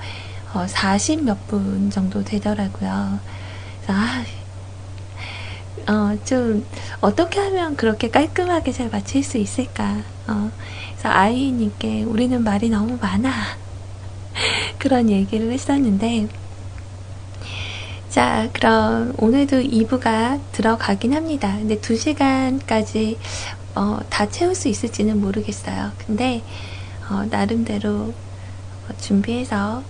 어, 0.52 0.66
40몇 0.66 1.36
분 1.46 1.90
정도 1.90 2.24
되더라고요. 2.24 3.20
그래서 3.82 3.92
아, 3.92 4.24
어, 5.92 6.16
좀 6.24 6.66
어떻게 7.00 7.40
하면 7.40 7.76
그렇게 7.76 8.10
깔끔하게 8.10 8.72
잘 8.72 8.90
맞출 8.90 9.22
수 9.22 9.38
있을까? 9.38 10.02
어, 10.26 10.50
그래서 10.92 11.08
아이님께 11.08 12.04
우리는 12.04 12.42
말이 12.42 12.68
너무 12.68 12.98
많아 13.00 13.30
그런 14.78 15.10
얘기를 15.10 15.50
했었는데 15.52 16.28
자, 18.10 18.48
그럼 18.52 19.14
오늘도 19.18 19.60
2부가 19.60 20.40
들어가긴 20.50 21.14
합니다. 21.14 21.54
근데 21.56 21.78
2시간까지 21.78 23.16
어, 23.74 23.98
다 24.08 24.28
채울 24.28 24.54
수 24.54 24.68
있을지는 24.68 25.20
모르겠어요. 25.20 25.92
근데 26.06 26.42
어, 27.08 27.24
나름대로 27.30 28.12
준비해서 29.00 29.82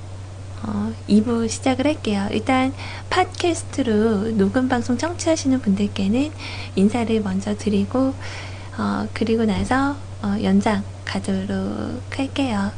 어, 0.62 0.92
2부 1.08 1.48
시작을 1.48 1.86
할게요. 1.86 2.28
일단 2.30 2.72
팟캐스트로 3.08 4.36
녹음 4.36 4.68
방송 4.68 4.98
청취하시는 4.98 5.60
분들께는 5.60 6.30
인사를 6.76 7.20
먼저 7.22 7.56
드리고 7.56 8.14
어, 8.78 9.08
그리고 9.14 9.44
나서 9.44 9.96
어, 10.22 10.36
연장 10.42 10.84
가도록 11.04 12.02
할게요. 12.16 12.70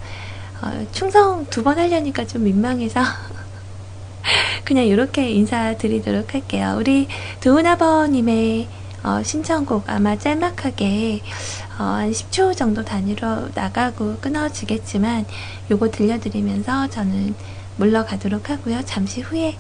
어, 0.63 0.87
충성 0.93 1.45
두 1.51 1.65
번 1.65 1.79
하려니까 1.79 2.25
좀 2.27 2.45
민망해서 2.45 3.01
그냥 4.65 4.85
이렇게 4.87 5.29
인사드리도록 5.31 6.35
할게요. 6.35 6.77
우리 6.79 7.09
도은 7.41 7.67
아버님의 7.67 8.69
어, 9.03 9.23
신청곡 9.23 9.89
아마 9.89 10.17
짤막하게 10.17 11.23
어, 11.79 11.83
한 11.83 12.13
10초 12.13 12.57
정도 12.57 12.85
단위로 12.85 13.49
나가고 13.55 14.19
끊어지겠지만 14.21 15.27
요거 15.71 15.91
들려드리면서 15.91 16.89
저는 16.89 17.35
물러가도록 17.77 18.51
하고요. 18.51 18.83
잠시 18.85 19.21
후에 19.21 19.57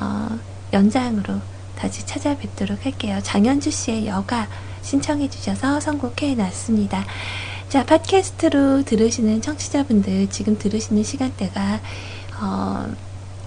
어, 0.00 0.38
연장으로 0.72 1.40
다시 1.76 2.04
찾아뵙도록 2.06 2.84
할게요. 2.84 3.18
장현주 3.22 3.70
씨의 3.70 4.06
여가 4.06 4.48
신청해 4.82 5.30
주셔서 5.30 5.80
선곡해 5.80 6.34
놨습니다. 6.34 7.04
자, 7.68 7.86
팟캐스트로 7.86 8.82
들으시는 8.84 9.40
청취자분들 9.40 10.28
지금 10.28 10.58
들으시는 10.58 11.02
시간대가 11.02 11.80
어, 12.40 12.92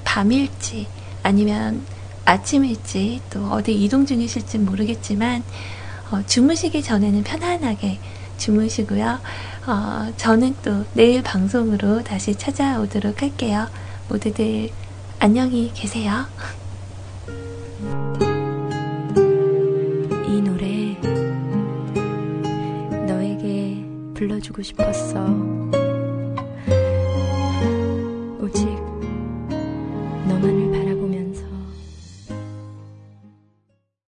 밤일지 0.04 0.88
아니면 1.22 1.86
아침일지 2.26 3.22
또 3.30 3.46
어디 3.52 3.74
이동 3.74 4.06
중이실지 4.06 4.60
모르겠지만 4.60 5.44
어, 6.12 6.22
주무시기 6.26 6.84
전에는 6.84 7.24
편안하게 7.24 8.00
주무시고요. 8.38 9.20
어, 9.68 10.14
저는 10.18 10.56
또 10.64 10.86
내일 10.94 11.24
방송으로 11.24 12.04
다시 12.04 12.36
찾아오도록 12.36 13.22
할게요. 13.22 13.68
모두들 14.10 14.70
안녕히 15.20 15.72
계세요. 15.74 16.26
이 20.28 20.42
노래 20.42 20.96
너에게 23.08 23.84
불러주고 24.14 24.62
싶었어. 24.62 25.26
오직 28.42 28.68
너만 30.28 30.85